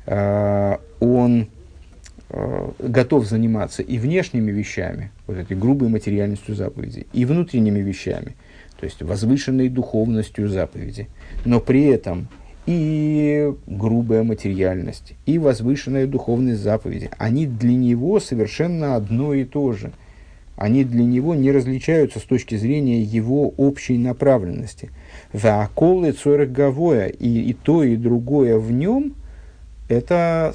э, 0.07 0.77
он 1.01 1.49
э, 2.31 2.71
готов 2.79 3.27
заниматься 3.27 3.83
и 3.83 3.99
внешними 3.99 4.51
вещами, 4.51 5.11
вот 5.27 5.37
этой 5.37 5.55
грубой 5.55 5.89
материальностью 5.91 6.55
заповеди, 6.55 7.07
и 7.13 7.27
внутренними 7.27 7.81
вещами, 7.81 8.37
то 8.81 8.87
есть 8.87 9.03
возвышенной 9.03 9.69
духовностью 9.69 10.49
заповеди. 10.49 11.09
Но 11.45 11.61
при 11.61 11.85
этом 11.85 12.29
и 12.67 13.53
грубая 13.67 14.23
материальность, 14.23 15.15
и 15.25 15.39
возвышенная 15.39 16.07
духовность 16.07 16.61
заповеди, 16.61 17.11
они 17.17 17.47
для 17.47 17.75
него 17.75 18.21
совершенно 18.21 18.97
одно 18.97 19.35
и 19.35 19.45
то 19.45 19.73
же. 19.73 19.93
Они 20.57 20.85
для 20.85 21.05
него 21.05 21.35
не 21.35 21.53
различаются 21.53 22.19
с 22.19 22.23
точки 22.23 22.55
зрения 22.55 23.03
его 23.03 23.51
общей 23.59 23.99
направленности. 23.99 24.91
Вааколы 25.35 26.13
цорых 26.13 26.51
гавоя, 26.51 27.09
и, 27.09 27.51
и 27.51 27.53
то, 27.53 27.85
и 27.85 27.95
другое 27.97 28.59
в 28.59 28.73
нем– 28.73 29.15
это 29.89 30.55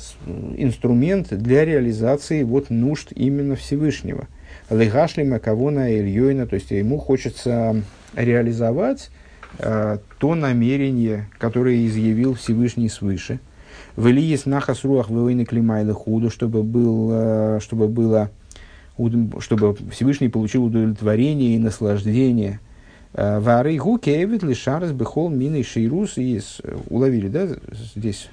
инструмент 0.57 1.29
для 1.31 1.63
реализации 1.63 2.43
вот 2.43 2.69
нужд 2.69 3.13
именно 3.15 3.55
Всевышнего. 3.55 4.27
Легашли 4.69 5.23
Макавона 5.23 5.93
Ильёйна, 5.97 6.47
то 6.47 6.55
есть 6.55 6.71
ему 6.71 6.97
хочется 6.97 7.81
реализовать 8.15 9.09
то 9.57 10.35
намерение, 10.35 11.27
которое 11.37 11.85
изъявил 11.85 12.35
Всевышний 12.35 12.89
свыше. 12.89 13.39
В 13.95 14.07
Ильис 14.07 14.45
нахас 14.45 14.83
руах 14.83 15.09
войны 15.09 15.45
худу, 15.93 16.29
чтобы, 16.29 16.63
был, 16.63 17.09
э, 17.11 17.59
чтобы 17.61 17.87
было 17.87 18.29
чтобы 19.39 19.75
Всевышний 19.91 20.29
получил 20.29 20.65
удовлетворение 20.65 21.55
и 21.55 21.59
наслаждение. 21.59 22.59
Э, 23.13 23.39
Вары 23.39 23.75
гукевит 23.77 24.43
лишарас 24.43 24.91
бехол 24.91 25.29
мины 25.29 25.63
шейрус. 25.63 26.17
И 26.17 26.39
уловили, 26.89 27.27
да, 27.27 27.47
здесь 27.95 28.29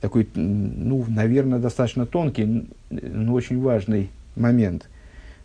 такой, 0.00 0.26
ну, 0.34 1.04
наверное, 1.06 1.60
достаточно 1.60 2.04
тонкий, 2.04 2.66
но 2.90 3.32
очень 3.32 3.60
важный 3.60 4.10
момент. 4.34 4.88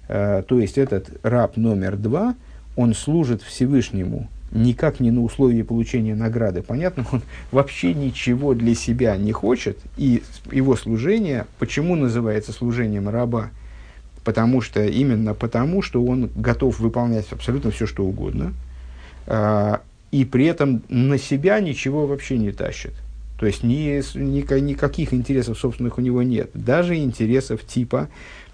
То 0.07 0.45
есть 0.49 0.79
этот 0.79 1.19
раб 1.21 1.55
номер 1.55 1.97
два– 1.97 2.33
он 2.77 2.93
служит 2.93 3.41
Всевышнему 3.41 4.29
никак 4.51 5.01
не 5.01 5.11
на 5.11 5.23
условии 5.23 5.61
получения 5.61 6.15
награды. 6.15 6.61
Понятно, 6.61 7.05
он 7.11 7.21
вообще 7.51 7.93
ничего 7.93 8.53
для 8.53 8.75
себя 8.75 9.17
не 9.17 9.33
хочет, 9.33 9.77
и 9.97 10.23
его 10.51 10.77
служение, 10.77 11.47
почему 11.59 11.95
называется 11.95 12.53
служением 12.53 13.09
раба? 13.09 13.49
Потому 14.23 14.61
что, 14.61 14.85
именно 14.85 15.33
потому, 15.33 15.81
что 15.81 16.03
он 16.03 16.29
готов 16.35 16.79
выполнять 16.79 17.25
абсолютно 17.31 17.71
все, 17.71 17.85
что 17.85 18.05
угодно, 18.05 18.53
а, 19.25 19.81
и 20.11 20.23
при 20.23 20.45
этом 20.45 20.81
на 20.87 21.17
себя 21.17 21.59
ничего 21.59 22.07
вообще 22.07 22.37
не 22.37 22.51
тащит. 22.51 22.93
То 23.39 23.45
есть 23.45 23.63
ни, 23.63 24.01
ни, 24.17 24.59
никаких 24.59 25.13
интересов 25.13 25.59
собственных 25.59 25.97
у 25.97 26.01
него 26.01 26.23
нет. 26.23 26.49
Даже 26.53 26.95
интересов 26.95 27.65
типа 27.65 28.09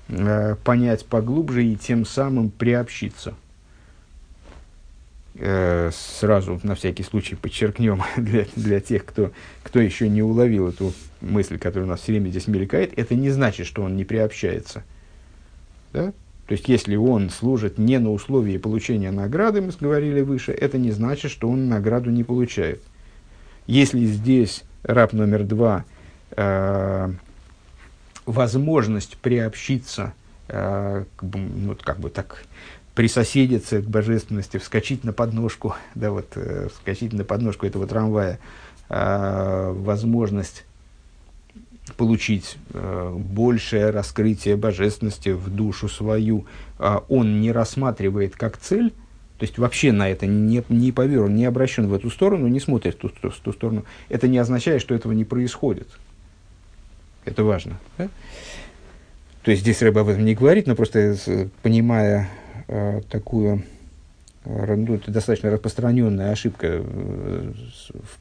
э, 0.10 0.56
понять 0.64 1.06
поглубже 1.06 1.66
и 1.66 1.76
тем 1.76 2.06
самым 2.06 2.50
приобщиться– 2.50 3.36
сразу 5.36 6.60
на 6.64 6.76
всякий 6.76 7.04
случай 7.04 7.36
подчеркнем 7.36 8.04
для, 8.18 8.46
для 8.56 8.80
тех, 8.80 9.06
кто, 9.06 9.32
кто 9.64 9.80
еще 9.80 10.08
не 10.08 10.22
уловил 10.22 10.70
эту 10.70 10.94
мысль, 11.22 11.58
которая 11.58 11.86
у 11.86 11.90
нас 11.90 12.02
все 12.02 12.12
время 12.12 12.30
здесь 12.30 12.48
мелькает, 12.48 12.94
это 12.98 13.16
не 13.16 13.30
значит, 13.30 13.66
что 13.66 13.82
он 13.82 13.96
не 13.96 14.06
приобщается. 14.06 14.84
Да? 15.92 16.14
То 16.48 16.52
есть, 16.52 16.68
если 16.68 16.96
он 16.96 17.30
служит 17.30 17.78
не 17.78 18.00
на 18.00 18.12
условии 18.12 18.58
получения 18.58 19.12
награды, 19.12 19.62
мы 19.62 19.72
говорили 19.80 20.22
выше, 20.22 20.52
это 20.52 20.78
не 20.78 20.92
значит, 20.92 21.32
что 21.32 21.50
он 21.50 21.70
награду 21.70 22.10
не 22.10 22.24
получает. 22.24 22.82
Если 23.66 24.06
здесь 24.06 24.64
раб 24.84 25.14
номер 25.14 25.44
два 25.44 25.86
э, 26.32 27.14
возможность 28.26 29.18
приобщиться, 29.18 30.14
э, 30.50 31.06
бы, 31.22 31.40
ну, 31.40 31.78
как 31.82 32.00
бы 32.00 32.10
так 32.10 32.44
присоседиться 32.96 33.82
к 33.82 33.86
божественности, 33.86 34.58
вскочить 34.58 35.04
на 35.04 35.14
подножку, 35.14 35.76
да, 35.96 36.12
вот, 36.12 36.28
э, 36.36 36.70
вскочить 36.72 37.14
на 37.14 37.24
подножку 37.24 37.66
этого 37.66 37.88
трамвая, 37.88 38.40
э, 38.90 39.74
возможность 39.76 40.66
получить 41.98 42.58
э, 42.74 43.16
большее 43.18 43.90
раскрытие 43.90 44.56
божественности 44.56 45.30
в 45.30 45.50
душу 45.50 45.90
свою, 45.90 46.46
э, 46.80 47.00
он 47.10 47.42
не 47.42 47.52
рассматривает 47.52 48.36
как 48.36 48.58
цель, 48.58 48.92
то 49.38 49.46
есть 49.46 49.58
вообще 49.58 49.92
на 49.92 50.10
это 50.10 50.26
не, 50.28 50.64
не 50.70 50.92
поверен, 50.92 51.36
не 51.36 51.46
обращен 51.46 51.88
в 51.88 51.94
эту 51.94 52.10
сторону, 52.10 52.48
не 52.48 52.60
смотрит 52.60 52.96
в 52.96 52.98
ту, 53.00 53.30
в 53.30 53.40
ту 53.40 53.52
сторону, 53.52 53.86
это 54.10 54.28
не 54.28 54.38
означает, 54.38 54.82
что 54.82 54.94
этого 54.94 55.12
не 55.12 55.26
происходит. 55.26 55.88
Это 57.26 57.44
важно. 57.44 57.80
Да? 57.98 58.10
То 59.44 59.52
есть 59.52 59.64
здесь 59.64 59.82
Рэба 59.82 60.02
об 60.02 60.08
этом 60.08 60.24
не 60.24 60.36
говорит, 60.36 60.68
но 60.68 60.76
просто 60.76 61.18
э, 61.26 61.48
понимая 61.62 62.30
э, 62.68 63.02
такую 63.10 63.64
э, 64.46 64.76
ну, 64.76 64.96
это 64.96 65.12
достаточно 65.12 65.52
распространенная 65.52 66.32
ошибка 66.32 66.68
э, 66.68 67.52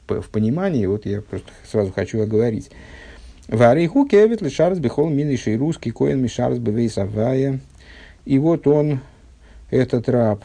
в, 0.06 0.20
в 0.20 0.28
понимании, 0.30 0.86
вот 0.86 1.06
я 1.06 1.20
просто 1.20 1.48
сразу 1.70 1.92
хочу 1.92 2.20
оговорить. 2.22 2.70
Вариху 3.48 4.06
кевит 4.06 4.40
лишарс 4.40 4.78
бихол 4.78 5.10
миниший 5.10 5.56
русский 5.56 5.90
коин 5.90 6.22
мишарс 6.22 6.58
бевейс 6.58 6.96
авая. 6.96 7.60
И 8.24 8.38
вот 8.38 8.68
он, 8.68 9.00
этот 9.70 10.08
раб, 10.08 10.44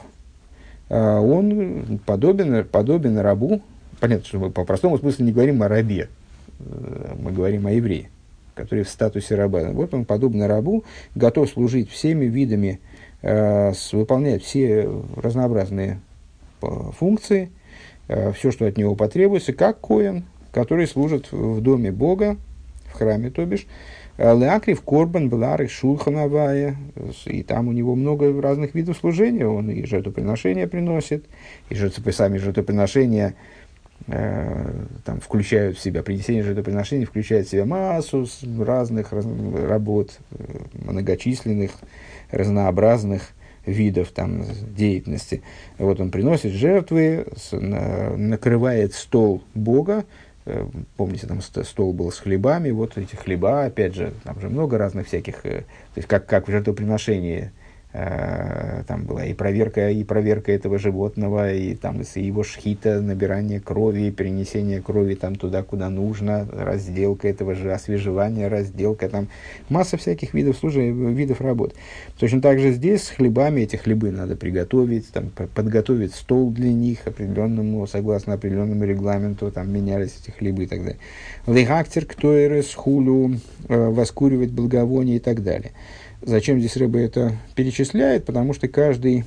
э, 0.90 1.18
он 1.18 2.00
подобен, 2.06 2.66
подобен 2.66 3.20
рабу. 3.20 3.62
Понятно, 4.00 4.26
что 4.26 4.40
мы 4.40 4.52
по 4.52 4.64
простому 4.64 4.98
смыслу 4.98 5.26
не 5.26 5.32
говорим 5.32 5.64
о 5.64 5.68
рабе, 5.68 6.10
мы 6.60 7.32
говорим 7.32 7.66
о 7.66 7.72
еврее, 7.72 8.10
который 8.54 8.84
в 8.84 8.90
статусе 8.90 9.34
раба. 9.34 9.72
Вот 9.72 9.94
он, 9.96 10.06
подобно 10.06 10.48
рабу, 10.48 10.84
готов 11.16 11.50
служить 11.50 11.90
всеми 11.90 12.26
видами 12.26 12.80
Э, 12.80 12.97
выполняет 13.22 14.44
все 14.44 14.90
разнообразные 15.16 16.00
э, 16.62 16.68
функции, 16.98 17.52
э, 18.08 18.32
все, 18.34 18.52
что 18.52 18.66
от 18.66 18.78
него 18.78 18.96
потребуется, 18.96 19.54
как 19.54 19.80
коин, 19.80 20.26
который 20.52 20.88
служит 20.88 21.32
в 21.32 21.62
доме 21.62 21.92
Бога, 21.92 22.38
в 22.88 22.94
храме, 22.94 23.30
то 23.30 23.46
бишь, 23.46 23.68
Леакрив 24.18 24.82
Корбан 24.82 25.30
Беларых 25.30 25.70
Шулханавая, 25.70 26.76
и 27.26 27.44
там 27.44 27.68
у 27.68 27.72
него 27.72 27.96
много 27.96 28.42
разных 28.42 28.74
видов 28.74 28.98
служения, 28.98 29.48
он 29.48 29.70
и 29.70 29.86
жертвоприношения 29.86 30.68
приносит, 30.68 31.26
и 31.70 31.76
жертвопри, 31.76 32.12
сами 32.12 32.40
жертвоприношения 32.40 33.36
э, 34.08 34.74
там 35.06 35.20
включают 35.20 35.78
в 35.78 35.82
себя, 35.82 36.02
принесение 36.02 36.42
жертвоприношений 36.42 37.06
включает 37.06 37.46
в 37.46 37.52
себя 37.52 37.66
массу 37.66 38.28
разных 38.60 39.14
раз, 39.14 39.26
работ, 39.68 40.18
э, 40.32 40.44
многочисленных, 40.74 41.72
разнообразных, 42.32 43.34
видов 43.68 44.12
там, 44.12 44.46
деятельности. 44.76 45.44
Вот 45.78 46.00
он 46.00 46.10
приносит 46.10 46.54
жертвы, 46.54 47.28
накрывает 47.52 48.94
стол 48.94 49.44
Бога, 49.54 50.06
э, 50.46 50.66
помните, 50.96 51.28
там 51.28 51.42
стол 51.42 51.94
был 51.94 52.12
с 52.12 52.20
хлебами, 52.20 52.72
вот 52.72 52.98
эти 52.98 53.16
хлеба, 53.16 53.66
опять 53.66 53.94
же, 53.94 54.14
там 54.24 54.40
же 54.40 54.50
много 54.50 54.78
разных 54.78 55.08
всяких, 55.08 55.46
э, 55.46 55.62
то 55.94 55.98
есть 55.98 56.08
как, 56.08 56.26
как 56.26 56.48
в 56.48 56.52
жертвоприношении 56.52 57.52
там 58.88 59.06
была 59.06 59.26
и 59.26 59.34
проверка, 59.34 59.90
и 59.90 60.04
проверка 60.04 60.52
этого 60.52 60.78
животного, 60.78 61.54
и 61.54 61.76
там 61.76 62.02
его 62.16 62.44
шхита, 62.44 63.02
набирание 63.02 63.60
крови, 63.60 64.12
перенесение 64.12 64.82
крови 64.82 65.16
там 65.16 65.36
туда, 65.36 65.64
куда 65.64 65.90
нужно, 65.90 66.48
разделка 66.52 67.28
этого 67.28 67.56
же, 67.56 67.74
освежевание, 67.74 68.48
разделка, 68.48 69.10
там 69.10 69.30
масса 69.70 69.98
всяких 69.98 70.34
видов 70.34 70.58
служения, 70.58 70.92
видов 70.92 71.42
работ. 71.42 71.74
Точно 72.20 72.42
так 72.42 72.60
же 72.60 72.72
здесь 72.72 73.04
с 73.04 73.10
хлебами, 73.10 73.62
эти 73.62 73.76
хлебы 73.76 74.12
надо 74.12 74.36
приготовить, 74.36 75.10
там, 75.12 75.32
подготовить 75.56 76.14
стол 76.14 76.52
для 76.52 76.72
них 76.72 77.08
определенному, 77.08 77.88
согласно 77.88 78.34
определенному 78.34 78.84
регламенту, 78.86 79.52
там 79.52 79.74
менялись 79.74 80.20
эти 80.22 80.32
хлебы 80.32 80.64
и 80.64 80.68
так 80.68 80.80
далее. 80.80 81.00
Лейхактер, 81.48 82.06
кто 82.06 82.36
хулю, 82.76 83.40
э, 83.68 83.90
воскуривать 83.90 84.52
благовоние 84.52 85.18
и 85.18 85.20
так 85.20 85.44
далее. 85.44 85.72
Зачем 86.22 86.60
здесь 86.60 86.76
рыба 86.78 87.00
это 87.00 87.38
перечисляет? 87.56 88.26
Потому 88.26 88.54
что 88.54 88.68
каждый 88.68 89.24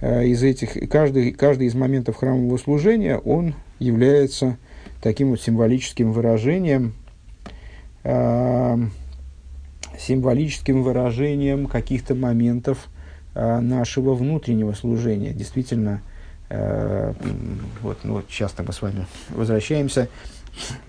э, 0.00 0.26
из 0.26 0.42
этих, 0.42 0.90
каждый, 0.90 1.32
каждый 1.32 1.68
из 1.68 1.74
моментов 1.74 2.16
храмового 2.16 2.58
служения, 2.58 3.16
он 3.16 3.54
является 3.78 4.58
таким 5.00 5.30
вот 5.30 5.40
символическим 5.40 6.12
выражением, 6.12 6.94
э, 8.04 8.76
символическим 9.98 10.82
выражением 10.82 11.66
каких-то 11.66 12.14
моментов 12.14 12.88
э, 13.34 13.60
нашего 13.60 14.14
внутреннего 14.14 14.72
служения. 14.74 15.32
Действительно, 15.32 16.02
э, 16.50 17.14
вот, 17.80 17.98
ну, 18.04 18.14
вот 18.14 18.28
часто 18.28 18.62
мы 18.62 18.74
с 18.74 18.82
вами 18.82 19.06
возвращаемся 19.30 20.08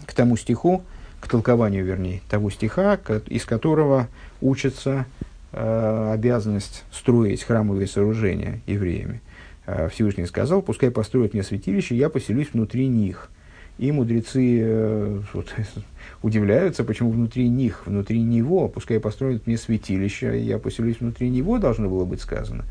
к 0.05 0.13
тому 0.13 0.35
стиху, 0.35 0.83
толкованию, 1.27 1.85
вернее, 1.85 2.21
того 2.29 2.49
стиха, 2.49 2.99
из 3.27 3.45
которого 3.45 4.07
учится 4.41 5.05
э, 5.51 6.11
обязанность 6.13 6.83
строить 6.91 7.43
храмовые 7.43 7.87
сооружения 7.87 8.61
евреями. 8.67 9.21
Э, 9.65 9.89
Всевышний 9.89 10.25
сказал, 10.25 10.61
пускай 10.61 10.91
построят 10.91 11.33
мне 11.33 11.43
святилище, 11.43 11.95
я 11.95 12.09
поселюсь 12.09 12.49
внутри 12.53 12.87
них. 12.87 13.29
И 13.77 13.91
мудрецы 13.91 14.59
э, 14.61 15.21
вот, 15.33 15.53
удивляются, 16.23 16.83
почему 16.83 17.11
внутри 17.11 17.47
них, 17.47 17.85
внутри 17.85 18.21
него, 18.21 18.67
пускай 18.69 18.99
построят 18.99 19.45
мне 19.45 19.57
святилище, 19.57 20.39
я 20.39 20.57
поселюсь 20.57 20.99
внутри 20.99 21.29
него, 21.29 21.59
должно 21.59 21.89
было 21.89 22.05
быть 22.05 22.21
сказано. 22.21 22.65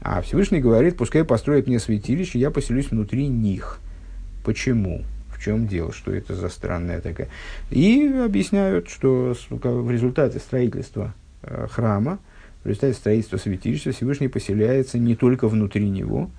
А 0.00 0.22
Всевышний 0.22 0.60
говорит, 0.60 0.96
пускай 0.96 1.24
построят 1.24 1.66
мне 1.66 1.78
святилище, 1.78 2.38
я 2.38 2.50
поселюсь 2.50 2.90
внутри 2.90 3.26
них. 3.26 3.80
Почему? 4.44 5.02
В 5.36 5.42
чем 5.42 5.66
дело, 5.66 5.92
что 5.92 6.12
это 6.12 6.34
за 6.34 6.48
странная 6.48 7.00
такая. 7.00 7.28
И 7.70 8.06
объясняют, 8.24 8.88
что 8.88 9.34
в 9.50 9.90
результате 9.90 10.38
строительства 10.38 11.14
э, 11.42 11.66
храма, 11.70 12.18
в 12.64 12.68
результате 12.68 12.94
строительства 12.94 13.36
святилища 13.36 13.92
Всевышний 13.92 14.28
поселяется 14.28 14.98
не 14.98 15.14
только 15.14 15.46
внутри 15.46 15.88
него, 15.88 16.30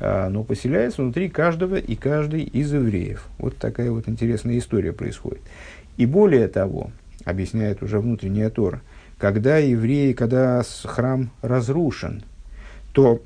а, 0.00 0.30
но 0.30 0.44
поселяется 0.44 1.02
внутри 1.02 1.28
каждого 1.28 1.76
и 1.76 1.94
каждой 1.94 2.42
из 2.42 2.72
евреев. 2.72 3.26
Вот 3.38 3.56
такая 3.58 3.90
вот 3.90 4.08
интересная 4.08 4.56
история 4.58 4.92
происходит. 4.92 5.42
И 5.96 6.06
более 6.06 6.48
того, 6.48 6.90
объясняет 7.24 7.82
уже 7.82 7.98
внутренняя 8.00 8.50
Тора, 8.50 8.80
когда 9.18 9.58
евреи, 9.58 10.12
когда 10.12 10.62
храм 10.84 11.30
разрушен, 11.42 12.22
то 12.92 13.20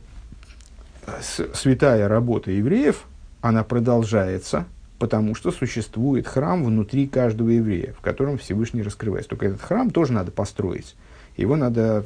э, 1.07 1.11
святая 1.55 2.09
работа 2.09 2.51
евреев, 2.51 3.05
она 3.41 3.63
продолжается– 3.63 4.65
потому 4.99 5.35
что 5.35 5.51
существует 5.53 6.27
храм 6.27 6.65
внутри 6.65 7.07
каждого 7.07 7.51
еврея, 7.51 7.95
в 7.97 8.01
котором 8.01 8.39
Всевышний 8.39 8.83
раскрывается. 8.83 9.31
Только 9.31 9.47
этот 9.47 9.63
храм 9.63 9.91
тоже 9.91 10.13
надо 10.13 10.33
построить. 10.33 10.97
Его 11.37 11.57
надо 11.57 12.05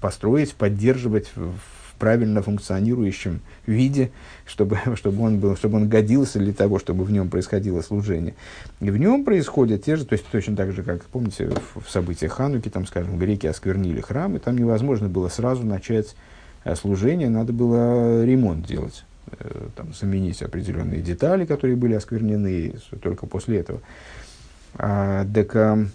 построить, 0.00 0.54
поддерживать 0.54 1.30
в 1.34 1.54
правильно 1.98 2.42
функционирующем 2.42 3.40
виде, 3.66 4.10
чтобы, 4.46 4.78
чтобы, 4.94 5.22
он 5.22 5.38
был, 5.38 5.56
чтобы 5.56 5.76
он 5.76 5.88
годился 5.88 6.38
для 6.38 6.52
того, 6.52 6.78
чтобы 6.78 7.04
в 7.04 7.10
нем 7.10 7.28
происходило 7.28 7.80
служение. 7.80 8.34
И 8.80 8.90
в 8.90 8.98
нем 8.98 9.24
происходят 9.24 9.84
те 9.84 9.96
же, 9.96 10.04
то 10.04 10.14
есть 10.14 10.26
точно 10.30 10.56
так 10.56 10.72
же, 10.72 10.82
как, 10.82 11.04
помните, 11.06 11.50
в, 11.74 11.82
в 11.84 11.90
событиях 11.90 12.32
Хануки, 12.32 12.68
там, 12.68 12.86
скажем, 12.86 13.18
греки 13.18 13.46
осквернили 13.46 14.00
храм, 14.00 14.36
и 14.36 14.38
там 14.38 14.56
невозможно 14.56 15.08
было 15.08 15.28
сразу 15.28 15.64
начать 15.64 16.14
э, 16.64 16.74
служение, 16.74 17.28
надо 17.28 17.52
было 17.52 18.24
ремонт 18.24 18.66
делать. 18.66 19.04
Э, 19.38 19.68
там, 19.74 19.94
заменить 19.94 20.42
определенные 20.42 21.00
детали, 21.00 21.46
которые 21.46 21.76
были 21.76 21.94
осквернены 21.94 22.74
только 23.02 23.26
после 23.26 23.58
этого. 23.58 23.80
А, 24.74 25.26
так 25.32 25.56
а, 25.56 25.86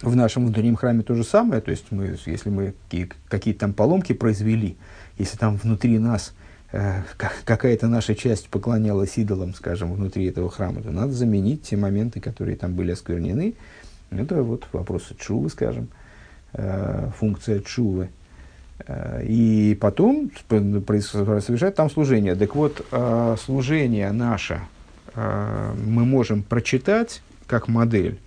в 0.00 0.16
нашем 0.16 0.46
внутреннем 0.46 0.76
храме 0.76 1.02
то 1.02 1.14
же 1.14 1.24
самое, 1.24 1.60
то 1.60 1.70
есть 1.70 1.86
мы, 1.90 2.16
если 2.24 2.48
мы 2.48 2.74
какие-то 2.88 3.60
там 3.60 3.74
поломки 3.74 4.14
произвели, 4.14 4.76
если 5.18 5.36
там 5.36 5.56
внутри 5.56 5.98
нас 5.98 6.32
э, 6.72 7.02
какая-то 7.44 7.86
наша 7.88 8.14
часть 8.14 8.48
поклонялась 8.48 9.18
идолам, 9.18 9.52
скажем, 9.52 9.92
внутри 9.92 10.24
этого 10.26 10.48
храма, 10.48 10.80
то 10.80 10.90
надо 10.90 11.12
заменить 11.12 11.64
те 11.64 11.76
моменты, 11.76 12.20
которые 12.20 12.56
там 12.56 12.74
были 12.74 12.92
осквернены. 12.92 13.54
Это 14.10 14.42
вот 14.42 14.68
вопросы 14.72 15.14
чувы, 15.18 15.50
скажем, 15.50 15.88
э, 16.54 17.10
функция 17.18 17.60
чувы. 17.60 18.08
Э, 18.86 19.22
и 19.24 19.76
потом 19.80 20.30
совершать 20.48 21.74
там 21.74 21.90
служение. 21.90 22.34
Так 22.34 22.54
вот, 22.54 22.86
э, 22.90 23.36
служение 23.38 24.12
наше 24.12 24.60
э, 25.14 25.74
мы 25.84 26.04
можем 26.04 26.42
прочитать 26.42 27.22
как 27.46 27.68
модель 27.68 28.18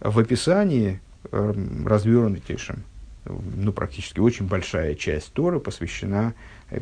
в 0.00 0.18
описании 0.18 1.00
развернутейшем. 1.32 2.82
Ну, 3.24 3.72
практически 3.72 4.20
очень 4.20 4.46
большая 4.46 4.94
часть 4.94 5.32
Торы 5.32 5.58
посвящена 5.58 6.34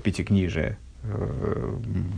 пятикнижию. 0.03 0.77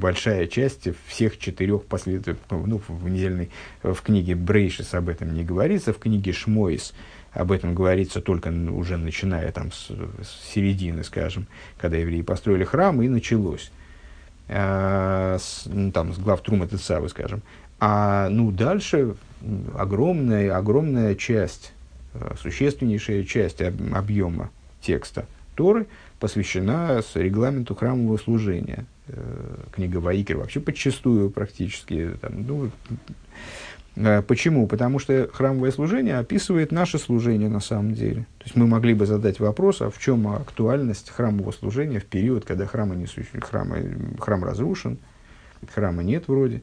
Большая 0.00 0.46
часть 0.46 0.88
всех 1.06 1.38
четырех 1.38 1.84
последовательных, 1.84 2.66
ну, 2.66 2.80
в 2.88 3.08
недельной, 3.08 3.50
в 3.82 3.96
книге 3.96 4.34
Брейшис 4.36 4.94
об 4.94 5.10
этом 5.10 5.34
не 5.34 5.44
говорится, 5.44 5.92
в 5.92 5.98
книге 5.98 6.32
Шмойс 6.32 6.94
об 7.34 7.52
этом 7.52 7.74
говорится 7.74 8.20
только 8.20 8.48
уже 8.48 8.96
начиная 8.96 9.50
там 9.52 9.72
с, 9.72 9.90
с 10.22 10.52
середины, 10.52 11.04
скажем, 11.04 11.46
когда 11.78 11.96
евреи 11.96 12.22
построили 12.22 12.64
храм, 12.64 13.02
и 13.02 13.08
началось. 13.08 13.70
А, 14.48 15.36
с, 15.38 15.64
ну, 15.66 15.90
там, 15.90 16.12
с 16.12 16.18
глав 16.18 16.42
Трума 16.42 16.68
Тецавы, 16.68 17.08
скажем. 17.08 17.42
А 17.80 18.28
ну, 18.28 18.50
дальше 18.50 19.16
огромная, 19.76 20.56
огромная 20.56 21.14
часть, 21.14 21.72
э, 22.14 22.34
существеннейшая 22.40 23.24
часть 23.24 23.60
объема 23.60 24.50
текста 24.80 25.26
Торы 25.54 25.86
посвящена 26.20 27.02
с 27.02 27.16
регламенту 27.16 27.74
храмового 27.74 28.16
служения. 28.16 28.86
Э, 29.08 29.56
книга 29.72 29.98
Ваикер 29.98 30.38
вообще 30.38 30.60
подчастую 30.60 31.30
практически. 31.30 32.12
Там, 32.20 32.46
ну, 32.46 32.70
почему? 33.94 34.66
Потому 34.66 34.98
что 34.98 35.28
храмовое 35.32 35.70
служение 35.70 36.18
описывает 36.18 36.72
наше 36.72 36.98
служение 36.98 37.48
на 37.48 37.60
самом 37.60 37.94
деле. 37.94 38.22
То 38.38 38.44
есть 38.44 38.56
мы 38.56 38.66
могли 38.66 38.92
бы 38.94 39.06
задать 39.06 39.38
вопрос, 39.38 39.82
а 39.82 39.90
в 39.90 39.98
чем 39.98 40.26
актуальность 40.28 41.10
храмового 41.10 41.52
служения 41.52 42.00
в 42.00 42.04
период, 42.04 42.44
когда 42.44 42.66
храма 42.66 42.96
не 42.96 43.06
существует, 43.06 43.44
храма, 43.44 43.76
храм 44.18 44.42
разрушен, 44.42 44.98
храма 45.72 46.02
нет 46.02 46.26
вроде. 46.26 46.62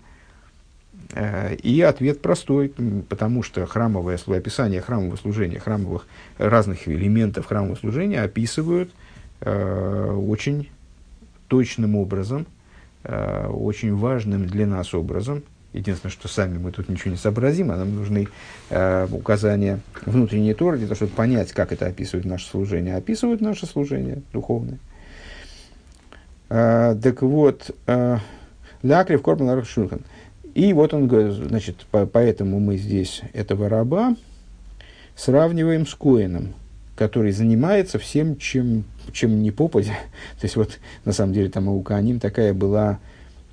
Э, 1.13 1.55
и 1.55 1.79
ответ 1.81 2.21
простой, 2.21 2.73
потому 3.07 3.43
что 3.43 3.65
храмовое 3.65 4.19
описание 4.27 4.81
храмового 4.81 5.15
служения, 5.15 5.59
храмовых 5.59 6.05
разных 6.37 6.87
элементов 6.89 7.45
храмового 7.45 7.77
служения 7.77 8.21
описывают 8.21 8.91
э, 9.39 10.11
очень 10.11 10.69
точным 11.47 11.95
образом, 11.95 12.45
э, 13.03 13.47
очень 13.47 13.95
важным 13.95 14.47
для 14.47 14.67
нас 14.67 14.93
образом– 14.93 15.43
Единственное, 15.73 16.11
что 16.11 16.27
сами 16.27 16.57
мы 16.57 16.71
тут 16.71 16.89
ничего 16.89 17.11
не 17.11 17.17
сообразим, 17.17 17.71
а 17.71 17.77
нам 17.77 17.95
нужны 17.95 18.27
э, 18.69 19.07
указания 19.09 19.79
внутренней 20.05 20.53
Торы, 20.53 20.77
для 20.77 20.87
того, 20.87 20.95
чтобы 20.95 21.13
понять, 21.13 21.53
как 21.53 21.71
это 21.71 21.87
описывает 21.87 22.25
наше 22.25 22.49
служение. 22.49 22.95
Описывают 22.95 23.39
наше 23.39 23.65
служение 23.65 24.21
духовное. 24.33 24.79
Э, 26.49 26.97
так 27.01 27.21
вот, 27.21 27.71
э, 27.87 28.17
Лякрив 28.83 29.21
Корбан 29.21 29.63
И 30.53 30.73
вот 30.73 30.93
он 30.93 31.07
говорит, 31.07 31.33
значит, 31.33 31.85
по, 31.89 32.05
поэтому 32.05 32.59
мы 32.59 32.75
здесь 32.75 33.21
этого 33.31 33.69
раба 33.69 34.15
сравниваем 35.15 35.87
с 35.87 35.93
Коином, 35.93 36.53
который 36.97 37.31
занимается 37.31 37.97
всем, 37.97 38.37
чем, 38.37 38.83
чем 39.13 39.41
не 39.41 39.51
попадя. 39.51 39.93
То 40.39 40.45
есть, 40.45 40.57
вот, 40.57 40.79
на 41.05 41.13
самом 41.13 41.33
деле, 41.33 41.49
там 41.49 41.69
у 41.69 41.81
Кааним 41.81 42.19
такая 42.19 42.53
была 42.53 42.99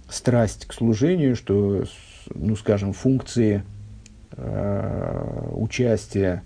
страсть 0.08 0.66
к 0.66 0.72
служению, 0.72 1.36
что, 1.36 1.84
ну, 2.35 2.57
скажем, 2.57 2.93
функции 2.93 3.62
э, 4.33 5.49
участия 5.53 6.43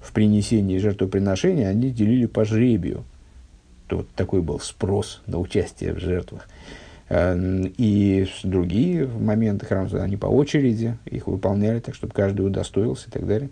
в 0.00 0.12
принесении 0.12 0.78
жертвоприношения 0.78 1.68
они 1.68 1.90
делили 1.90 2.26
по 2.26 2.44
жребию. 2.44 3.04
То, 3.88 3.98
вот 3.98 4.08
такой 4.10 4.42
был 4.42 4.60
спрос 4.60 5.22
на 5.26 5.38
участие 5.38 5.92
в 5.92 5.98
жертвах. 5.98 6.48
Э, 7.08 7.36
и 7.76 8.26
другие 8.42 9.06
моменты 9.06 9.66
храма, 9.66 10.02
они 10.02 10.16
по 10.16 10.26
очереди 10.26 10.96
их 11.04 11.26
выполняли, 11.26 11.80
так, 11.80 11.94
чтобы 11.94 12.12
каждый 12.12 12.46
удостоился 12.46 13.08
и 13.08 13.10
так 13.10 13.26
далее. 13.26 13.50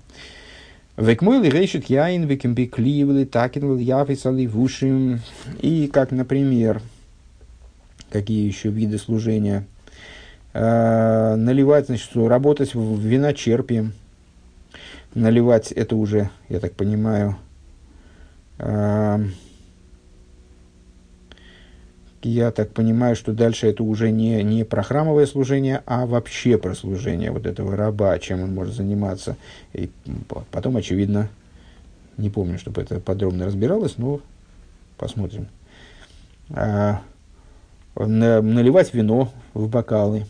Векмойли 0.97 1.51
рейшит 1.51 1.87
яин, 1.87 2.25
векемби 2.25 2.67
кливли, 2.67 3.25
такинвел 3.25 3.79
яфисали 3.79 4.47
вушим. 4.47 5.21
И 5.61 5.89
как, 5.89 6.13
например, 6.13 6.81
какие 8.11 8.47
еще 8.47 8.69
виды 8.71 8.99
служения? 8.99 9.67
Э, 10.55 11.35
наливать, 11.35 11.87
значит, 11.87 12.15
работать 12.15 12.75
в 12.75 13.01
виночерпием. 13.01 13.93
Наливать 15.13 15.73
это 15.73 15.97
уже, 15.97 16.31
я 16.49 16.61
так 16.61 16.75
понимаю, 16.75 17.37
э, 18.59 19.19
я 22.23 22.53
так 22.53 22.71
понимаю, 22.71 23.17
что 23.17 23.33
дальше 23.33 23.67
это 23.67 23.83
уже 23.83 24.13
не, 24.13 24.43
не 24.45 24.65
про 24.65 24.85
храмовое 24.85 25.27
служение, 25.27 25.83
а 25.87 26.07
вообще 26.07 26.57
про 26.57 26.75
служение 26.75 27.33
вот 27.33 27.47
этого 27.47 27.77
раба, 27.77 28.17
чем 28.21 28.43
он 28.43 28.55
может 28.55 28.75
заниматься. 28.75 29.37
И 29.73 29.91
потом, 30.51 30.77
очевидно, 30.77 31.29
не 32.17 32.31
помню, 32.31 32.59
чтобы 32.59 32.81
это 32.81 33.01
подробно 33.01 33.47
разбиралось, 33.47 33.99
но 33.99 34.21
посмотрим. 34.99 35.49
А, 36.51 37.03
на, 37.97 38.41
наливать 38.41 38.95
вино 38.95 39.33
в 39.53 39.69
бокалы, 39.69 40.27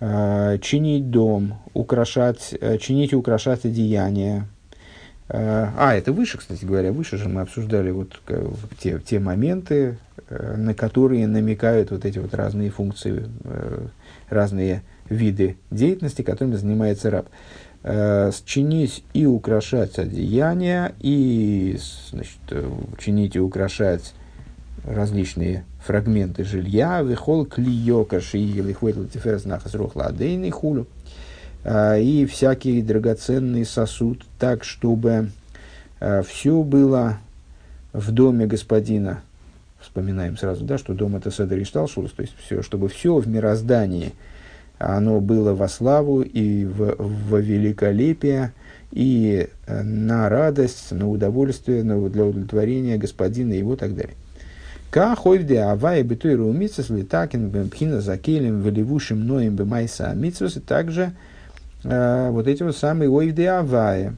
чинить 0.00 1.10
дом, 1.10 1.58
украшать, 1.74 2.54
а, 2.60 2.78
чинить 2.78 3.12
и 3.12 3.16
украшать 3.16 3.64
одеяния. 3.64 4.46
А, 5.28 5.72
а, 5.76 5.94
это 5.94 6.12
выше, 6.12 6.38
кстати 6.38 6.64
говоря, 6.64 6.92
выше 6.92 7.16
же 7.16 7.28
мы 7.28 7.40
обсуждали 7.40 7.90
вот 7.90 8.20
те, 8.80 9.00
те 9.00 9.18
моменты, 9.18 9.98
Э, 10.30 10.56
на 10.56 10.74
которые 10.74 11.26
намекают 11.26 11.90
вот 11.90 12.04
эти 12.04 12.18
вот 12.18 12.34
разные 12.34 12.70
функции, 12.70 13.24
э, 13.44 13.86
разные 14.28 14.82
виды 15.08 15.56
деятельности, 15.70 16.20
которыми 16.20 16.56
занимается 16.56 17.10
раб. 17.10 17.28
Э, 17.82 18.30
чинить 18.44 19.04
и 19.14 19.24
украшать 19.24 19.98
одеяния, 19.98 20.92
и 21.00 21.78
значит, 22.10 22.40
чинить 22.98 23.36
и 23.36 23.40
украшать 23.40 24.12
различные 24.88 25.64
фрагменты 25.84 26.44
жилья, 26.44 27.02
вихол 27.02 27.44
клиёка 27.44 28.20
шиили 28.20 28.72
хвейтл 28.72 29.04
тиферес 29.04 29.44
нахас 29.44 29.74
рухла 29.74 30.06
адейный 30.06 30.50
хулю, 30.50 30.86
и 31.64 32.26
всякий 32.30 32.80
драгоценный 32.82 33.64
сосуд, 33.64 34.24
так, 34.38 34.64
чтобы 34.64 35.30
все 36.26 36.62
было 36.62 37.18
в 37.92 38.10
доме 38.12 38.46
господина. 38.46 39.22
Вспоминаем 39.80 40.36
сразу, 40.36 40.64
да, 40.64 40.76
что 40.76 40.94
дом 40.94 41.16
это 41.16 41.30
Седер 41.30 41.62
Ишталшус, 41.62 42.12
то 42.12 42.22
есть 42.22 42.34
все, 42.38 42.62
чтобы 42.62 42.88
все 42.88 43.16
в 43.16 43.28
мироздании, 43.28 44.12
оно 44.78 45.20
было 45.20 45.54
во 45.54 45.68
славу 45.68 46.22
и 46.22 46.64
в, 46.64 46.96
в 46.98 47.38
великолепие, 47.38 48.52
и 48.90 49.48
э, 49.66 49.82
на 49.82 50.28
радость, 50.28 50.92
на 50.92 51.08
удовольствие, 51.08 51.82
на, 51.84 52.08
для 52.08 52.24
удовлетворения 52.24 52.96
господина 52.96 53.52
его 53.52 53.74
и 53.74 53.76
так 53.76 53.94
далее. 53.94 54.14
Ка 54.90 55.14
хойвде 55.14 55.60
авая 55.60 56.02
битуиру 56.02 56.52
митсус 56.52 56.90
литакин 56.90 57.48
бемпхина 57.50 58.00
закелем 58.00 58.62
веливушим 58.62 59.26
ноем 59.26 59.54
бемайса 59.54 60.12
митсус, 60.14 60.56
и 60.56 60.60
также 60.60 61.12
э, 61.84 62.30
вот 62.30 62.46
эти 62.46 62.62
вот 62.62 62.76
самые 62.76 63.10
ойвде 63.10 63.50
авая. 63.50 64.14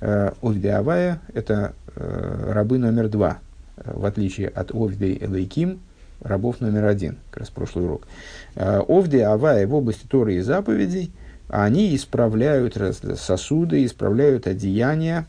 Э, 0.00 0.32
ойвде 0.40 0.72
авая– 0.72 1.20
это 1.34 1.74
э, 1.96 2.52
рабы 2.52 2.78
номер 2.78 3.08
два– 3.08 3.38
в 3.84 4.04
отличие 4.04 4.48
от 4.48 4.74
Овдей 4.74 5.18
Элейким, 5.20 5.80
рабов 6.20 6.60
номер 6.60 6.86
один, 6.86 7.18
как 7.30 7.40
раз 7.40 7.50
прошлый 7.50 7.86
урок. 7.86 8.06
Э, 8.54 8.80
Овдей 8.86 9.24
Авая 9.24 9.66
в 9.66 9.74
области 9.74 10.06
Торы 10.06 10.34
и 10.34 10.40
заповедей, 10.40 11.12
они 11.48 11.94
исправляют 11.96 12.76
сосуды, 13.18 13.84
исправляют 13.84 14.46
одеяния, 14.46 15.26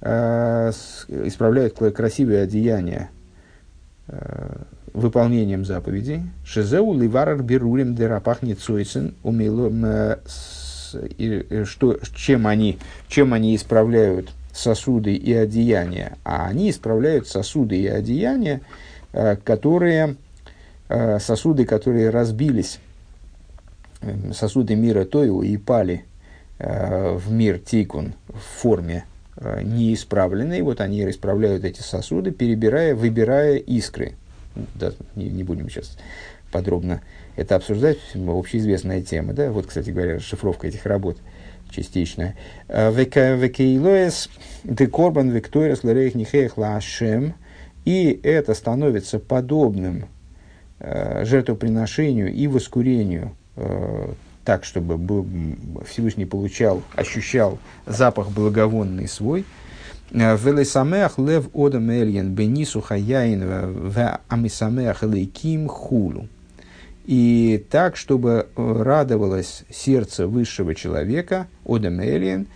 э, 0.00 0.70
исправляют 1.08 1.74
красивые 1.74 2.42
одеяния 2.42 3.10
э, 3.10 3.17
выполнением 4.94 5.64
заповедей. 5.64 6.22
Шизеу 6.44 6.94
ливарар 6.94 7.42
берурим 7.42 7.94
дерапах 7.94 8.42
ницойцен 8.42 9.14
что, 11.64 11.98
чем 12.14 12.46
они, 12.46 12.78
чем 13.08 13.34
они 13.34 13.54
исправляют 13.54 14.30
сосуды 14.58 15.14
и 15.14 15.32
одеяния, 15.32 16.16
а 16.24 16.46
они 16.46 16.70
исправляют 16.70 17.28
сосуды 17.28 17.76
и 17.76 17.86
одеяния, 17.86 18.60
э, 19.12 19.36
которые, 19.36 20.16
э, 20.88 21.18
сосуды, 21.20 21.64
которые 21.64 22.10
разбились, 22.10 22.80
э, 24.00 24.32
сосуды 24.32 24.74
мира 24.74 25.04
Тойу 25.04 25.42
и 25.42 25.56
пали 25.56 26.04
в 26.60 27.30
мир 27.30 27.60
Тикун 27.60 28.14
в 28.26 28.60
форме 28.60 29.04
неисправленной, 29.62 30.62
вот 30.62 30.80
они 30.80 31.08
исправляют 31.08 31.64
эти 31.64 31.80
сосуды, 31.80 32.30
перебирая, 32.30 32.94
выбирая 32.94 33.56
искры. 33.56 34.14
Да, 34.74 34.92
не, 35.14 35.30
не 35.30 35.44
будем 35.44 35.70
сейчас 35.70 35.96
подробно 36.50 37.02
это 37.36 37.54
обсуждать, 37.56 37.98
общеизвестная 38.14 39.02
тема, 39.02 39.32
да, 39.32 39.50
вот, 39.52 39.66
кстати 39.66 39.90
говоря, 39.90 40.16
расшифровка 40.16 40.66
этих 40.66 40.86
работ– 40.86 41.18
частично. 41.70 42.34
Э, 42.68 42.90
викторис 45.30 45.84
лерейх 45.84 46.14
нихеях 46.14 46.56
лашем. 46.58 47.34
И 47.84 48.20
это 48.22 48.54
становится 48.54 49.18
подобным 49.18 50.06
э, 50.78 51.24
жертвоприношению 51.24 52.32
и 52.32 52.46
воскурению 52.46 53.34
э, 53.56 54.12
так, 54.48 54.64
чтобы 54.64 54.96
был, 54.96 55.26
Всевышний 55.86 56.24
получал, 56.24 56.82
ощущал 56.96 57.58
запах 57.84 58.30
благовонный 58.30 59.06
свой. 59.06 59.44
Велесамех 60.10 61.18
лев 61.18 61.50
одам 61.52 61.90
эльен 61.90 62.34
бенису 62.34 62.80
хаяин 62.80 63.44
в 63.44 64.20
амисамех 64.26 65.02
лейким 65.02 65.68
хулу 65.68 66.28
и 67.04 67.62
так, 67.68 67.98
чтобы 67.98 68.46
э, 68.56 68.82
радовалось 68.82 69.64
сердце 69.68 70.26
высшего 70.26 70.74
человека, 70.74 71.46
Одемелиен, 71.66 72.46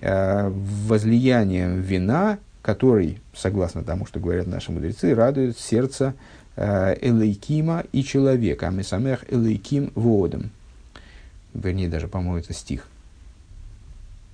э, 0.00 0.48
возлиянием 0.48 1.80
вина, 1.80 2.38
который, 2.62 3.18
согласно 3.34 3.82
тому, 3.82 4.06
что 4.06 4.20
говорят 4.20 4.46
наши 4.46 4.70
мудрецы, 4.70 5.12
радует 5.12 5.58
сердце 5.58 6.14
э, 6.54 6.94
Элейкима 7.00 7.82
и 7.90 8.04
человека, 8.04 8.68
Амисамех 8.68 9.24
Элейким 9.28 9.90
Водом. 9.96 10.52
Вернее, 11.54 11.88
даже, 11.88 12.08
по-моему, 12.08 12.38
это 12.38 12.52
стих. 12.54 12.88